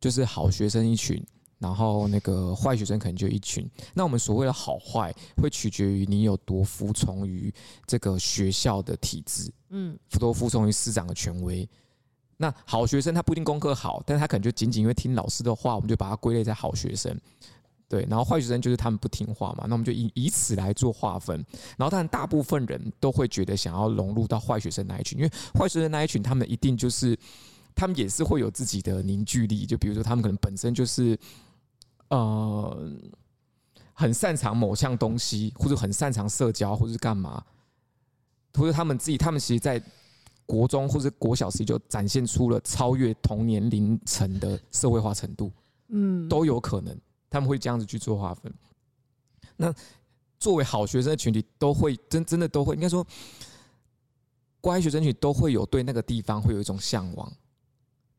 [0.00, 1.22] 就是好学生一群。
[1.58, 7.52] 然后那个坏学生可能就一群，那我们所谓的好坏会取决于你有多服从于
[7.86, 11.68] 这个学校的体制，嗯，多服从于师长的权威。
[12.38, 17.14] 那好学生他不一定功课好，但是他可能就仅仅因为听老师的话，我们就把他归类在好学生。
[17.90, 21.36] 对，然后坏学生就是他们不听话嘛，那我们就以以此来做划分。
[21.76, 27.14] 然后当然大部分人都会觉得想要融入到坏学生那一群，因为坏学生那一群他们一定就是
[27.74, 31.18] 他们也是会有自己的凝聚力，就比如说他们可能本身就是。
[32.10, 32.90] 呃，
[33.94, 37.40] 很擅长某项东西，或者很擅长社交，或者是干嘛，
[38.54, 39.80] 或者他们自己，他们其实，在
[40.44, 45.52] 国中或者国小时就展现出了超越同年龄层的社会化程度，
[45.90, 46.98] 嗯，都有可能，
[47.30, 48.52] 他们会这样子去做划分。
[49.56, 49.72] 那
[50.38, 53.06] 作为好学生的群体，都会真真的都会，应该说，
[54.60, 57.32] 乖学生群体都会有对那个地方会有一种向往，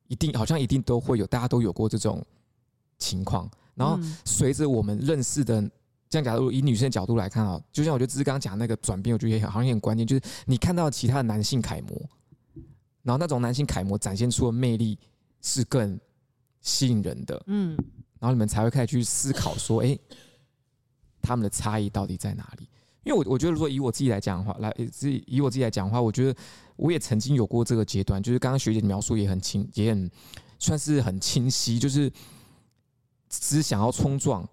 [0.07, 2.25] 一定好像一定都会有，大家都有过这种
[2.97, 3.49] 情况。
[3.73, 5.61] 然后随着我们认识的，
[6.09, 12.09] 这样假如以女生的角度来看啊，就像我觉得只是刚刚讲那个转变，我觉得也好像很关键，就是你看到其他的男性楷模，
[13.01, 14.99] 然后那种男性楷模展现出的魅力
[15.41, 15.99] 是更
[16.59, 17.75] 吸引人的，嗯，
[18.21, 19.99] 然后你们才会开始去思考说，哎，
[21.21, 22.69] 他们的差异到底在哪里？
[23.03, 26.39] 因为我我觉得说以我自己来讲的话，来自以我自己来讲的话，我觉得
[26.77, 30.09] 我也曾经有过这个阶段，就是刚刚学姐描述也很清，也很
[30.57, 32.09] 算是很清晰，就是。
[33.33, 34.45] 只想要冲撞，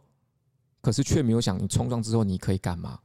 [0.80, 2.96] 可是却没有想你冲撞之后你可以干嘛？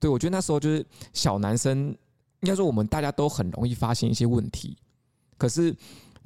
[0.00, 1.94] 对，我觉得那时候就是小男生，
[2.40, 4.74] 应该说我们大家都很容易发现一些问题，
[5.36, 5.76] 可是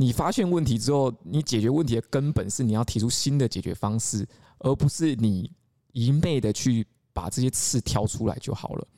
[0.03, 4.27] 你发现问题之后，你解决问题的根本是你要提出新的解决方式，
[4.59, 5.49] 而不是你
[5.93, 8.89] 一昧的去把这些刺挑出来就好了。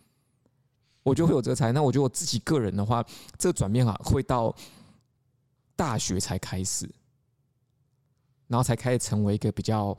[1.02, 3.04] 我就会有这个才，那我觉得我自己个人的话，
[3.38, 4.56] 这个转变啊，会到
[5.76, 6.88] 大学才开始，
[8.46, 9.94] 然后才开始成为一个比较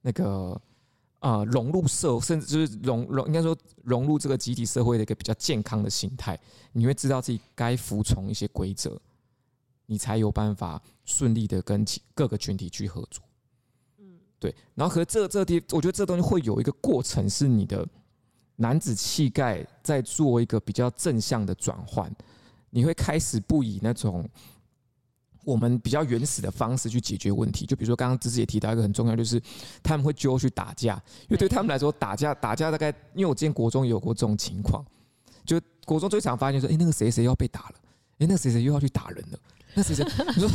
[0.00, 0.60] 那个
[1.20, 6.36] 啊融入社，甚至就是融融应该说融入这个集体社会的一个比较健康的心态。
[6.72, 9.00] 你会知道自己该服从一些规则，
[9.86, 13.24] 你才有办法顺利的跟各个群体去合作。
[13.98, 14.54] 嗯，对。
[14.74, 17.86] 然后和这这地，我觉得这东西会有一个过程，是你的。
[18.56, 22.14] 男子气概在做一个比较正向的转换，
[22.70, 24.28] 你会开始不以那种
[25.42, 27.64] 我们比较原始的方式去解决问题。
[27.64, 29.42] 就比如说，刚刚芝芝也提到一个很重要，就是
[29.82, 34.84] 他们会揪去打架，因为对他们来说，打架打架大概，因为我之前国中也有过这种情况，
[35.44, 37.74] 就国中最常发现说，哎，那个谁谁要被打了，
[38.18, 39.38] 哎，那个谁谁又要去打人了，
[39.74, 40.04] 那谁谁
[40.36, 40.50] 你说，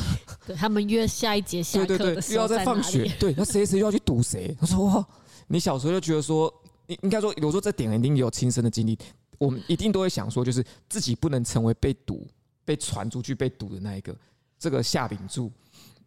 [0.45, 4.55] 对他们约下一节下课对对对，又要在放学，对，那谁谁又要去堵谁？
[4.59, 5.07] 他说哇，
[5.47, 6.53] 你小时候就觉得说。
[6.87, 8.97] 应应该说，我说这点一定有亲身的经历，
[9.37, 12.25] 我们一定都会想说，就是自己不能成为被堵、
[12.63, 14.15] 被传出去被堵的那一个，
[14.57, 15.51] 这个下柄柱，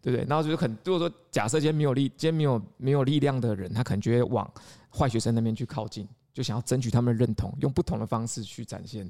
[0.01, 0.25] 对不对？
[0.27, 4.51] 然后就是很，如果说假设今天没有力，今天没有没有力量的人，他可能就会往
[4.89, 9.07] 坏学生那边去靠近，就想要争取他们的认同，用不同的方式去展现。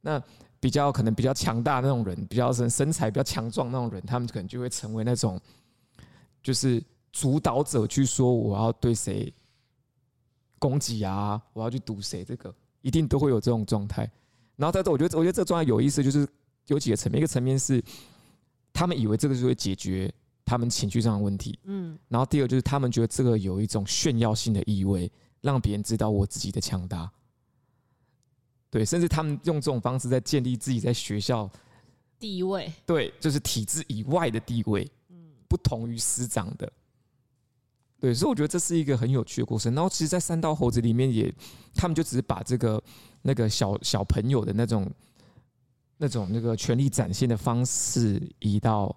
[0.00, 0.20] 那
[0.60, 5.40] 比较可能比较强大那种人，比较身身材比较强壮那种人，他们可能就会成为那种，
[6.42, 6.82] 就是
[7.12, 9.32] 主导者，去说我要对谁。
[10.60, 11.40] 攻击啊！
[11.52, 12.24] 我要去堵谁？
[12.24, 12.52] 这个
[12.82, 14.10] 一定都会有这种状态。
[14.56, 16.26] 然后在这，我觉得，我觉得这个状态有意思，就是
[16.66, 17.20] 有几个层面。
[17.20, 17.80] 一个层面是
[18.72, 20.12] 他们以为这个就会解决
[20.44, 21.96] 他们情绪上的问题，嗯。
[22.08, 25.08] 然后第二就是他们觉得这个有一种炫耀性的意味，
[25.42, 27.08] 让别人知道我自己的强大。
[28.70, 31.50] 对，甚至他们用这种方式在建立自己在学校
[32.18, 32.72] 地位。
[32.84, 35.16] 对，就是体制以外的地位，嗯，
[35.48, 36.70] 不同于师长的。
[38.00, 39.74] 对，所以我觉得这是一个很有趣的过程。
[39.74, 41.34] 然后，其实，在三刀猴子里面也，
[41.74, 42.80] 他们就只是把这个
[43.22, 44.88] 那个小小朋友的那种、
[45.96, 48.94] 那种那个权力展现的方式移到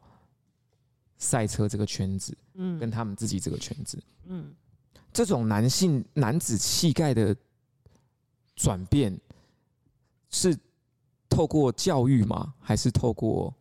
[1.18, 4.54] 赛车这个圈子，嗯，跟他们自己这个圈子，嗯，
[5.12, 7.36] 这种男性男子气概的
[8.56, 9.20] 转变
[10.32, 10.58] 是
[11.30, 12.56] 透过教育吗？
[12.60, 13.54] 还是透过？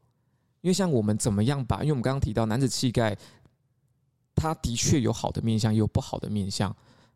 [0.62, 1.82] 因为像我们怎么样把？
[1.82, 3.16] 因为我们刚刚提到男子气概。
[4.32, 6.74] 他的确有好的面相，也有不好的面相。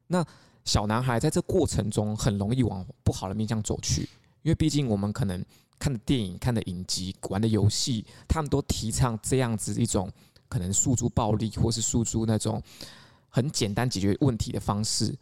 [0.08, 0.22] 那
[0.66, 4.02] 小男孩在这过程中很容易往不好的面向走去，
[4.42, 5.42] 因为毕竟我们可能
[5.78, 10.12] 看的电影、看的影集、玩的游戏，他们都提倡这样子一种
[10.50, 12.62] 可能诉诸暴力，或是诉诸那种
[13.30, 15.16] 很简单解决问题的方式。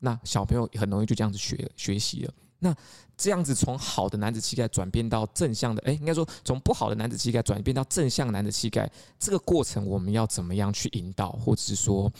[0.00, 2.34] 那小朋友很容易就这样子学学习了。
[2.64, 2.74] 那
[3.14, 12.10] 这样子从好的男子气概转变到正向的，哎，应该说从不好的男子气概转变到正向男子气概，这个过程我们要怎么样去引导，或者是说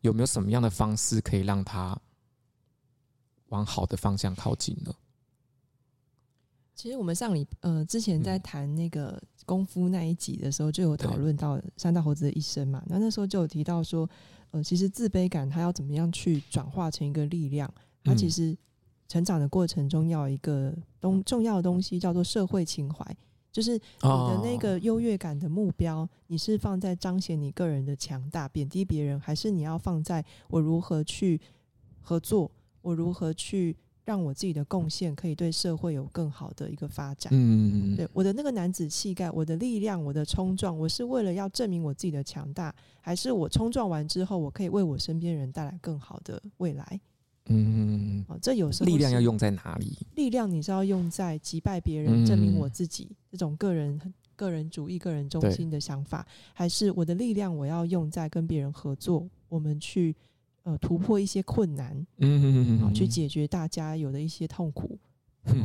[0.00, 2.00] 有没有什么样的方式可以让他
[3.50, 4.90] 往好的方向靠近呢？
[6.74, 12.82] 其实我们上礼呃之前在谈那个功夫那一集的时候，就有讨论到三大猴子的一生嘛。
[12.86, 14.08] 那那时候就有提到说，
[14.52, 17.70] 呃，其实自卑感它要怎么样去转化成一个力量，
[18.02, 18.56] 它其实。
[19.10, 23.04] 成长的过程中，要一个东重要的东西叫做社会情怀，
[23.50, 31.40] 就是你的那个优越感的目标，你是放在彰显你个人的强大，贬低别人，还是你要放在我如何去
[32.00, 32.48] 合作，
[32.82, 37.32] 我如何去让我自己的贡献可以对社会有更好的一个发展？
[37.34, 47.00] 嗯，对，我的那个男子气概，我的力量，我的冲撞，我是为了要证明我自己的强大，还是我冲撞完之后，我可以为我身边人带来更好的未来？
[47.52, 49.98] 嗯，哦，这有时候力量要用在哪里？
[50.14, 54.00] 力量你是要用在击败别人、证明我自己这种个人、
[54.36, 60.14] 个人主义、个人中心的想法，还是我的力量我要用在跟别人合作，我们去
[60.62, 64.96] 呃突破一些困难，嗯嗯去解决大家有的一些痛苦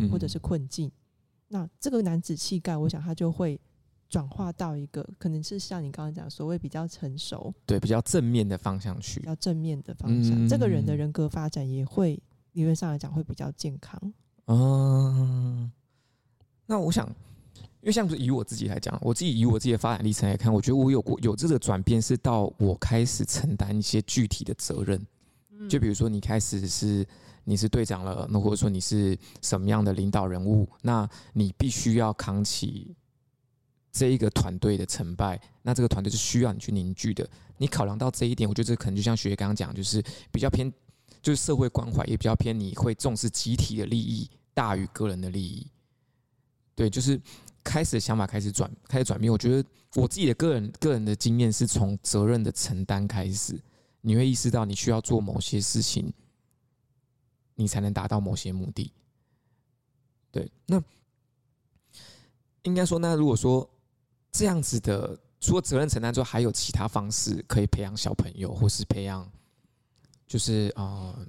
[0.09, 0.91] 或者是困境。
[1.47, 3.59] 那这个男子气概，我想他就会。
[4.15, 12.17] 转化到一个可能是像你刚刚讲所谓比较成熟，对，比较正面的方向去，比较正面的方向，嗯、这个人的人格发展也会
[12.53, 14.01] 理论上来讲会比较健康。
[14.45, 15.69] 嗯，
[16.65, 17.05] 那我想，
[17.81, 25.05] 因为像是以我自己来讲，我自己以我自己的发展历程来看，我觉得我有过有这个转变，是到我开始承担一些具体的责任。
[25.67, 27.05] 就比如说，你开始是
[27.43, 32.95] 你是队长了，那或者说你是什么样的领导人物，那你必须要扛起。
[33.95, 37.25] 这一个团队的成败，那这个团队是需要你去凝聚的。
[37.55, 40.69] 你考量到这一点，我觉得这可能就像学姐刚刚讲，就是比较偏，
[41.21, 45.65] 就是社会关怀，也比较偏你会重视集体的利益大于个人的利益。
[46.75, 47.17] 对，就是
[47.63, 49.31] 开始的想法开始转，开始转变。
[49.31, 53.57] 我觉得我自己的个人个人的经验是从责任的承担开始，
[54.01, 56.11] 你会意识到你需要做某些事情，
[57.55, 58.91] 你才能达到某些目的。
[60.31, 60.83] 对，那
[62.63, 63.69] 应该说，那如果说
[64.37, 69.25] 这样子的，除了责任承担之外，还有其他方式可以培养小朋友，或是培养，
[70.27, 71.27] 就是啊、呃，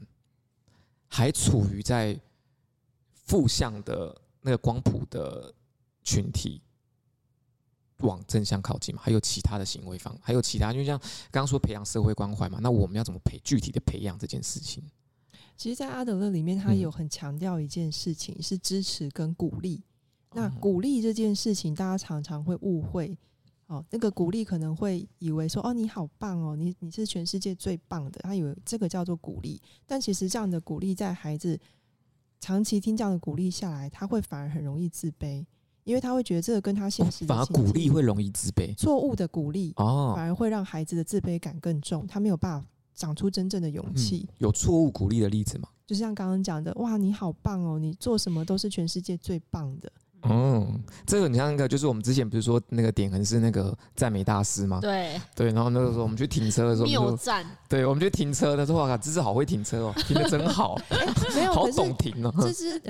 [1.07, 2.18] 还处于在
[3.12, 5.54] 负向的那个光谱的
[6.02, 6.61] 群体
[7.98, 9.00] 往正向靠近嘛？
[9.04, 10.98] 还有其他的行为方，还有其他，就像
[11.30, 12.59] 刚刚说培养社会关怀嘛？
[12.61, 14.82] 那我们要怎么培具体的培养这件事情？
[15.57, 19.84] 其实，在阿德勒里面，他有很强调一件事情，是支持跟鼓励。
[20.32, 23.16] 那鼓励这件事情，大家常常会误会。
[23.68, 28.20] 哦，那个鼓励可能会以为说，哦，你好棒哦，你你是全世界最棒的。
[28.22, 31.58] 他以为这个叫做鼓励，但其实这样的鼓励，在孩子
[32.38, 35.44] 长期听这样的鼓励下来，他会反而很容易自卑，
[35.82, 38.72] 因为他会觉得这个跟他现实的反而鼓励会容易自卑。
[38.76, 42.68] 错误的鼓励哦，反而会让孩子的自卑感更重，他没有办法。
[42.96, 44.26] 长出真正的勇气。
[44.26, 45.68] 嗯，有错误鼓励的例子吗？
[45.86, 49.92] 就像刚刚讲的，哇，你好棒哦，你做什么都是全世界最棒的。
[50.28, 54.80] 嗯，这个你像那个，就是我们之前不是说那个点恒是那个赞美大师吗？
[54.80, 57.46] 对对，然后那个时候我们去停车的时候，谬赞。
[57.68, 62.32] 对，我们去停车的时候，哇，芝芝好会停车哦， 停的真好，欸、没有，好懂停哦。
[62.42, 62.80] 芝芝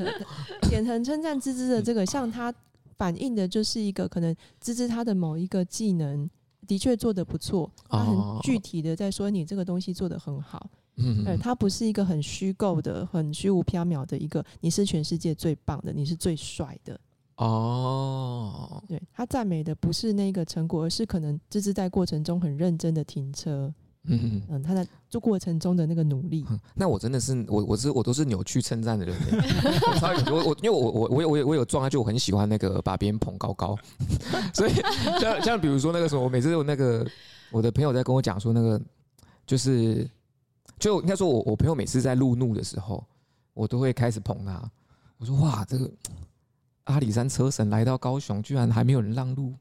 [0.68, 2.53] 点恒称赞芝芝的这个，像他
[2.97, 6.28] 反映的就是一个可能芝芝他的某一个技能。
[6.66, 16.99] 的确做的不错，他很具体的在说你这个东西做的很好，嗯，嗯，他不是一个很虚构的、很虚无缥缈的一个，你是全世界最棒的，你是最帅的，
[17.37, 23.72] 哦，对，他赞美的不是那个成果，而是可能这是在过程中很认真的停车。
[24.09, 26.47] 嗯嗯，他在做过程中的那个努力。
[26.76, 29.16] 那我真的是我我是我都是扭曲称赞的人。
[30.30, 33.76] 我我因为我我我有我有我有状态，就我很喜欢那个把别人捧高高。
[34.55, 34.72] 所以
[35.20, 37.05] 像像比如说那个时候，我每次有那个
[37.51, 38.80] 我的朋友在跟我讲说那个
[39.45, 40.09] 就是
[40.78, 43.05] 就应该说我我朋友每次在路怒的时候，
[43.55, 44.70] 我都会开始捧他。
[45.18, 45.91] 我说哇，这个
[46.87, 49.55] 阿里山车神来到高雄，居然还没有人让路。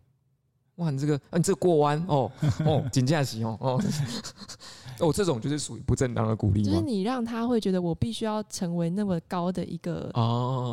[0.75, 2.29] 哇，你这个，啊、你这个过弯哦
[2.65, 3.81] 哦，紧驾驶哦哦，
[4.99, 6.63] 哦，这种就是属于不正当的鼓励。
[6.63, 10.11] 就是你让他会觉得我必须要成为那么高的一个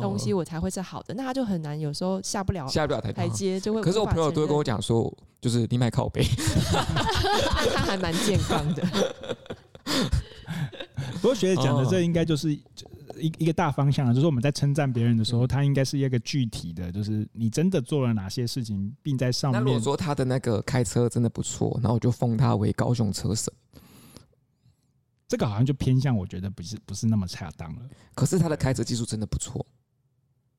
[0.01, 3.81] 东西，我才会是好的，那他就很难，有时候下不了下不了台台阶，就会。
[3.81, 6.21] 可是我朋友都会跟我讲说，就是你买靠背，
[7.73, 8.83] 他还蛮健康的。
[11.21, 12.59] 不过学姐讲的这应该就是。
[13.17, 19.61] 一一个大方向啊，就是我们在称赞别人的时候，他应该是一个具体的，就是你真的做了哪些事情，并在上面。
[19.61, 23.53] 那如果说他的那个开车真的不错，然后我就封他为高雄车神，
[25.27, 27.81] 这个好像就偏向我觉得不是不是那么恰当了。
[28.13, 29.65] 可是他的开车技术真的不错，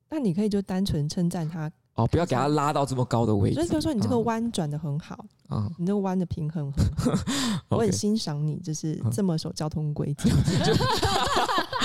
[0.09, 1.71] 那你可以就单纯称赞他。
[1.95, 3.55] 哦，不要给他拉到这么高的位置。
[3.55, 7.13] 所以就说你这个弯转的很好，啊，你这个弯的平衡很好，
[7.77, 10.29] 我很欣赏你，就是这么守交通规则。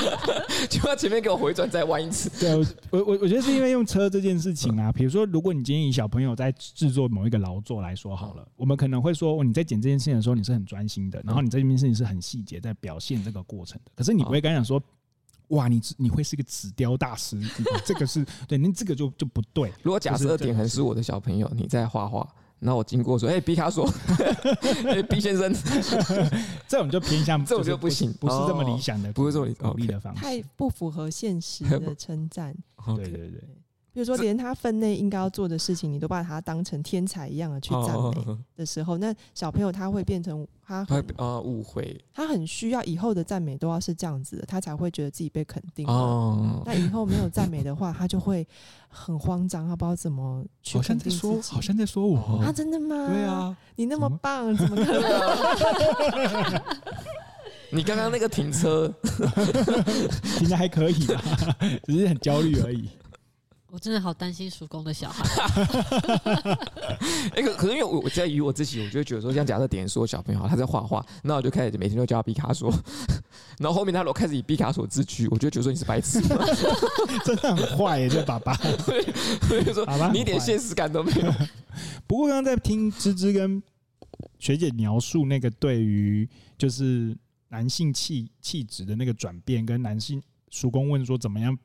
[0.68, 2.30] 就要前面给我回转再弯一次。
[2.40, 2.56] 对，
[2.90, 13.92] 我我我觉得是因为用车这件事情啊，比如说，如果你今天以小朋友在制作某一个劳作来说好了，我们可能会说，你在剪这件事情的时候，你是很专心的，然后你这件事情是很细节在表现这个过程的。
[13.94, 14.82] 可是你不会跟他讲说。
[15.51, 17.40] 哇，你你会是一个纸雕大师，
[17.84, 19.72] 这个是对，那这个就就不对。
[19.82, 22.26] 如果假设点恒是我的小朋友，你在画画，
[22.59, 23.86] 那我经过说，哎、欸，毕卡索，
[24.84, 25.53] 哎、欸，毕先生，
[26.68, 32.55] 这种就偏向，这种就不行，不是这么理想的，不是这么鼓励的方式，太不符合现实的 称赞。
[32.96, 33.42] 对对对。
[33.93, 45.86] 比如说，连他分内应该要做的事情，你都把他当成天才一样的去赞美的时候，那小朋友他会变成他会呃误会，他很需要以后的赞美都要是这样子的，他才会觉得自己被肯定。
[45.88, 48.47] 哦，那以后没有赞美的话，他就会
[48.88, 51.16] 很慌张，他不知道怎么去肯定自己。
[51.18, 53.09] 好像在说，好像在说我啊，真的吗？
[53.09, 56.62] 对啊，你那么棒，怎么可能？
[57.72, 58.93] 你刚刚那个停车
[60.38, 61.22] 停的还可以吧，
[61.84, 62.88] 只是很焦虑而已。
[63.73, 65.25] 我真的好担心叔公的小孩。
[67.35, 72.73] 哎，可可能因为我我在于我自己，我就觉得说，像假设点说小朋友他在画画，那我就开始每天都叫他毕卡索，
[73.59, 76.21] 然后后面他如果开始以毕卡索自居，我就觉得说你是白痴，
[77.25, 78.55] 真的很坏耶，这爸爸。
[78.55, 79.03] 所以
[79.73, 81.33] 说，你一点现实感都没有。
[82.07, 83.62] 不过刚刚在听芝芝跟
[84.39, 87.16] 学姐描述那个对于就是
[87.51, 91.57] 男性气气质的那个转变，跟男性叔公问说怎么样。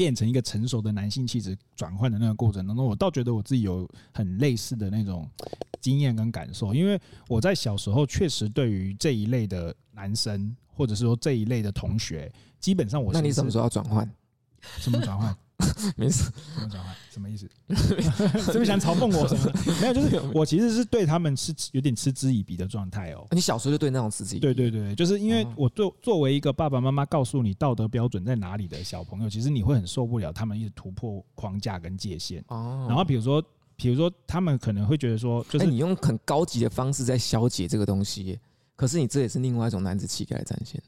[0.00, 5.28] 变成一个成熟的男性气质转换的那个过程当中，我倒觉得我自己有很类似的那种
[5.78, 6.98] 经验跟感受，因为
[7.28, 14.10] 我在小时候确实对于这一类的男生，或者是说这一类的同学，基本上我是那你什么时候要转换？
[14.78, 15.36] 什么转换？
[15.96, 16.94] 没事，什么转换？
[17.10, 17.48] 什么意思？
[18.40, 19.52] 是不是想嘲讽我什么？
[19.80, 23.26] 没有，就是我其实是对他们是有点嗤之以鼻的状态哦。
[23.32, 24.40] 你小时候就对那种嗤之以鼻？
[24.40, 32.44] 对对对，就是因为我作作为一个爸爸妈妈告诉你道德标准在哪里的小朋友，其实你会很受不了他们一直突破框架跟界限。
[32.48, 32.86] 哦。
[32.88, 33.42] 然后比如说，
[33.76, 38.38] 比如说他们可能会觉得说，就是你用很高级的方式在消解这个东西，
[38.76, 40.80] 可是你这也是另外一种男子气概的展现。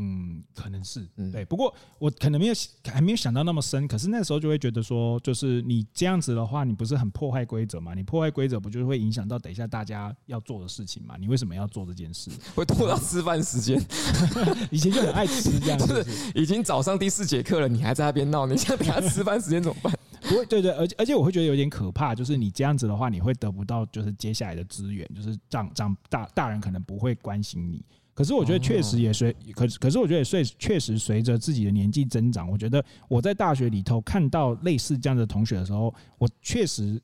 [0.00, 3.88] 嗯，可能是对，不过我可能没有还没有想到那么深。
[3.88, 7.94] 可是那时候就会觉得说，就是你这样子的话，你不是很破坏规则吗？
[7.94, 11.16] 你破坏规则，不就是会影响到等一下大家要做的事情吗？
[11.18, 12.30] 你为什么要做这件事？
[12.54, 13.76] 会拖到吃饭时间。
[14.70, 19.92] 以前就很爱吃这样 子，已经早上第四节课了，你还在那边闹，你现在等下吃饭时间怎么办？
[20.22, 27.84] 不会，对对，而且而且我会觉得有点可怕，就是你这样子的话，你会得不到就是接下来的资源，就是长长大大人可能不会关心你。
[28.18, 37.00] 可是我觉得确实也随，可可是我觉得也随确实随着自己的年纪增长，我觉得我在大学里头看到类似这样的同学的时候，我确实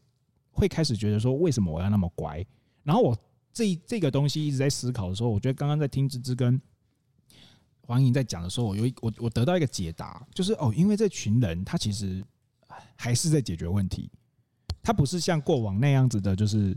[0.50, 2.44] 会开始觉得说，为什么我要那么乖？
[2.82, 3.16] 然后我
[3.52, 6.60] 这这个东西一直在思考的时候，我觉得刚刚在听芝芝跟
[7.82, 12.24] 黄莹在讲的时候，我有一我我得到一个解答，就是哦，因为这群人他其实
[12.96, 14.10] 还是在解决问题，
[14.82, 16.76] 他不是像过往那样子的，就是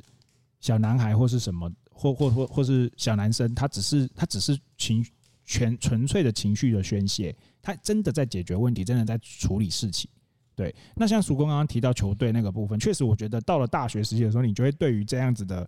[0.59, 1.71] 小男孩或是什么。
[1.97, 5.03] 或或或或是小男生，他只是他只是情
[5.45, 10.07] 全纯粹的情绪的宣泄，他真的在解决问题，真的在处理事情。
[10.55, 15.67] 对，那像曙光刚刚提到球队那个部分，确实我觉得到了大学时期的时候，你就会对于这样子的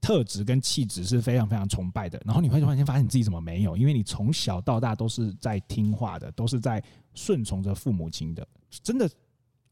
[0.00, 2.20] 特质跟气质是非常非常崇拜的。
[2.24, 6.82] 然后你会突然间发现你自己怎么没有，因为你从小到大都是在听话的，都是在
[7.14, 8.46] 顺从着父母亲的，
[8.82, 9.10] 真的。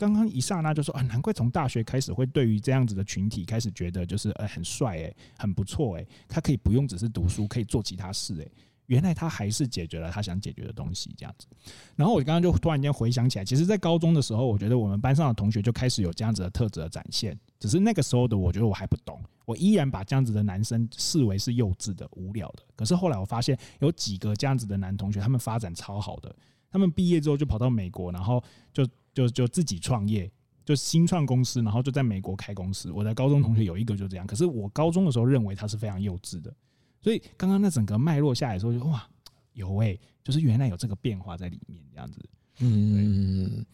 [0.03, 8.51] 刚刚一刹那就说啊，难怪从大学开始会对于这样子的群体开始觉得就是呃很帅诶，很不错诶，他可以不用只是读书，可以做其他事诶。
[8.87, 11.47] 原来他还是解决了他想解决的东西这样子。
[11.95, 17.39] 然后我刚刚就突然间回想起来，其实，在高中的时候，我觉得我们班上的同学就开始有这样子的特质的展现。
[17.61, 22.65] 只是那个时候的我觉得我还不懂，我依然把这样子的男生视为是幼稚的、无聊的。
[22.75, 26.35] 可是后来我发现有几个这样子的男同学，他们发展超好的，
[26.69, 28.43] 他们毕业之后就跑到美国，然后
[28.73, 28.85] 就。
[29.13, 30.31] 就就自己创业，
[30.65, 32.91] 就新创公司，然后就在美国开公司。
[32.91, 36.55] 我的高中同学有一个就这样，可是我高中的时候认为他是非常幼稚的，
[37.01, 39.07] 所以刚刚那整个脉络下来的时候就，就哇，
[39.53, 42.21] 有诶、欸，就是原来有这个变化在里面，这样子。
[42.61, 43.65] 嗯，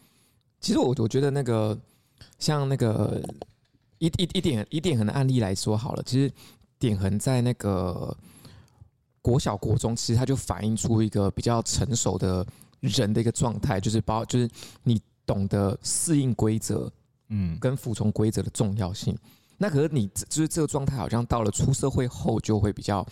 [0.59, 1.77] 其实我我觉得那个
[2.37, 3.21] 像那个
[3.99, 6.31] 一一一点一点横的案例来说好了，其实
[6.77, 8.15] 点横在那个
[9.21, 12.45] 国小国中，其实它就反映出一个比较成熟的。
[12.81, 14.49] 人的一个状态，就是包，就是
[14.83, 14.97] 你
[15.29, 16.91] 懂得适应规则，
[17.27, 19.15] 嗯，跟服从规则的重要性。
[19.59, 23.05] 那可是你就是这个状态，好像到了出社会后，就会比较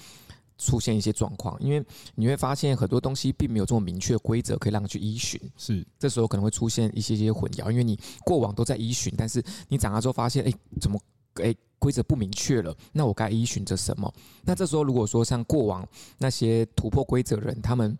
[0.57, 5.39] 出现一些状况，因为你会发现很多东西并没有这么明确规则可以让你去依循。
[5.57, 10.51] 是，这时候可能会出现一些些混淆，因为你过往都在依循，但是你长大之后发现，哎，
[10.81, 10.99] 怎么，
[11.35, 12.75] 哎，规则不明确了？
[12.93, 14.11] 那我该依循着什么？
[14.43, 15.87] 那这时候如果说像过往
[16.17, 17.95] 那些突破规则的人，他们。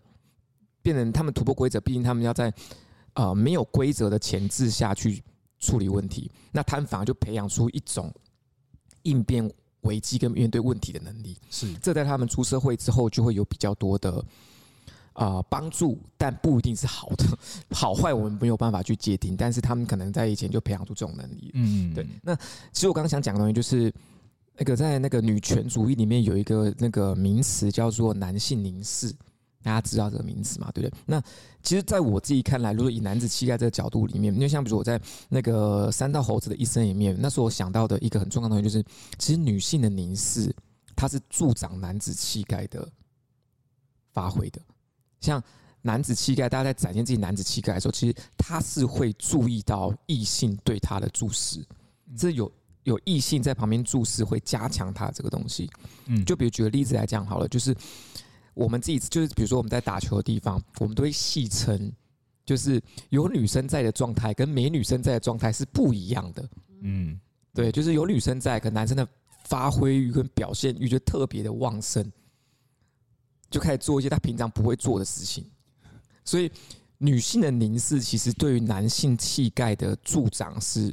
[0.80, 2.50] 变成他们突破规则，毕竟他们要在
[3.18, 5.20] 呃没有规则的前置下去
[5.58, 8.14] 处理问题，那他们反而就培养出一种
[9.02, 9.50] 应变
[9.80, 11.36] 危机跟面对问题的能力。
[11.50, 14.24] 是，这在他们出社会之后就会有比较多的
[15.14, 17.24] 啊帮助，但不一定是好的，
[17.74, 19.36] 好坏我们没有办法去界定。
[19.36, 21.50] 但是他们可能在以前就培养出这种能力。
[21.54, 22.06] 嗯，对。
[22.22, 23.92] 那其实我刚刚想讲的东西就是
[24.56, 29.12] 那个在那个女权主义里面有一个那个名词叫做男性凝视。
[29.68, 30.70] 大家知道这个名词嘛？
[30.72, 30.98] 对不对？
[31.04, 31.20] 那
[31.62, 34.98] 其实，在我自己看来，如果以男子气概这个角度里面，因为像比如我在
[35.28, 38.82] 那个三道猴子的一生里面，那时候我想到的一个很重要的东西，就是
[39.18, 40.50] 其实女性的凝视，
[40.96, 42.88] 它是助长男子气概的
[44.14, 44.58] 发挥的。
[45.20, 45.42] 像
[45.82, 51.62] 男子气概，大家在展现自己男子气概的时候，其实他是会注意到异性对他的注视，
[52.16, 52.50] 这有
[52.84, 55.70] 有异性在旁边注视，会加强他这个东西。
[56.06, 57.76] 嗯，就比如举个例子来讲好了，就是。
[58.58, 61.92] 我们自己就是，比如说我们在打球的地方，我们都会戏称，
[62.44, 66.48] 就是有女生在的状态跟没女生在的状态是不一样的。
[66.82, 67.20] 嗯，
[67.54, 69.06] 对，就是有女生在，可男生的
[69.44, 72.10] 发挥欲跟表现欲就特别的旺盛，
[73.48, 75.48] 就开始做一些他平常不会做的事情。
[76.24, 76.50] 所以
[76.98, 80.92] 女性的凝视其实对于男性气概的助长是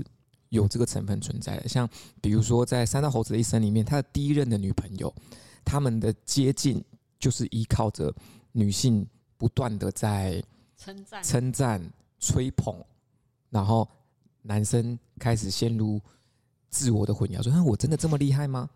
[0.49, 1.67] 有这个成分存在的。
[1.67, 1.89] 像
[2.21, 5.11] 比如说在三道猴子的一生里面，他的第一任的女朋友，
[5.63, 6.79] 他们的接近。
[7.25, 8.13] 就是依靠着
[8.51, 9.03] 女性
[9.35, 10.43] 不断的在
[10.77, 12.85] 称赞、称赞、吹捧，
[13.49, 13.89] 然后
[14.43, 15.99] 男生开始陷入
[16.69, 18.69] 自我的混淆，说：“嗯，我真的这么厉害吗？”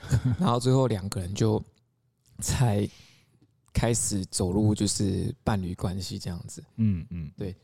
[0.40, 1.62] 然后最后两个人就
[2.38, 2.88] 才
[3.74, 6.64] 开始走入就是伴侣关系这样子。
[6.76, 7.54] 嗯嗯，对。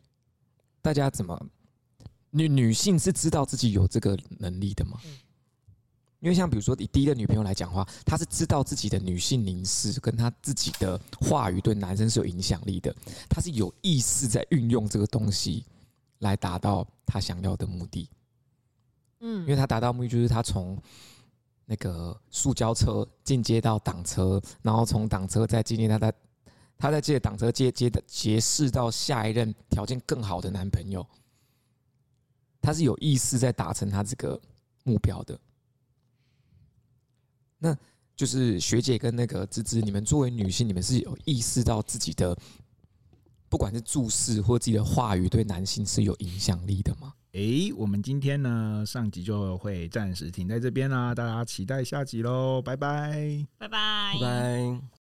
[0.83, 1.49] 大家怎么
[2.29, 5.01] 女女性是知道自己有这个能力的吗？
[6.21, 12.95] 因为像比如说以第一个女朋友来讲的话，她是知道自己的女性凝视跟她自己的话语对男生是有影响力的，
[13.29, 15.65] 她是有意识在运用这个东西
[16.19, 18.09] 来达到她想要的目的。
[19.21, 20.79] 嗯，因为她达到目的就是她从
[21.65, 26.13] 那个塑胶车进阶到挡车，然后从挡车再进阶，她在
[26.77, 31.07] 她在借挡车借接的结识到下一任条件更好的男朋友，
[32.61, 34.39] 她是有意识在达成她这个
[34.85, 35.41] 目标的。
[37.61, 37.77] 那
[38.17, 42.37] 就是学姐跟那个芝芝，你们作为女性，你们是有意识到自己的，
[43.49, 47.15] 不管是注视或自己的话语，对男性是有影响力的吗？
[47.33, 54.91] 诶、欸，我们今天呢，上集就会暂时停在这边啦，大家期待下集喽，拜拜，拜拜，拜拜。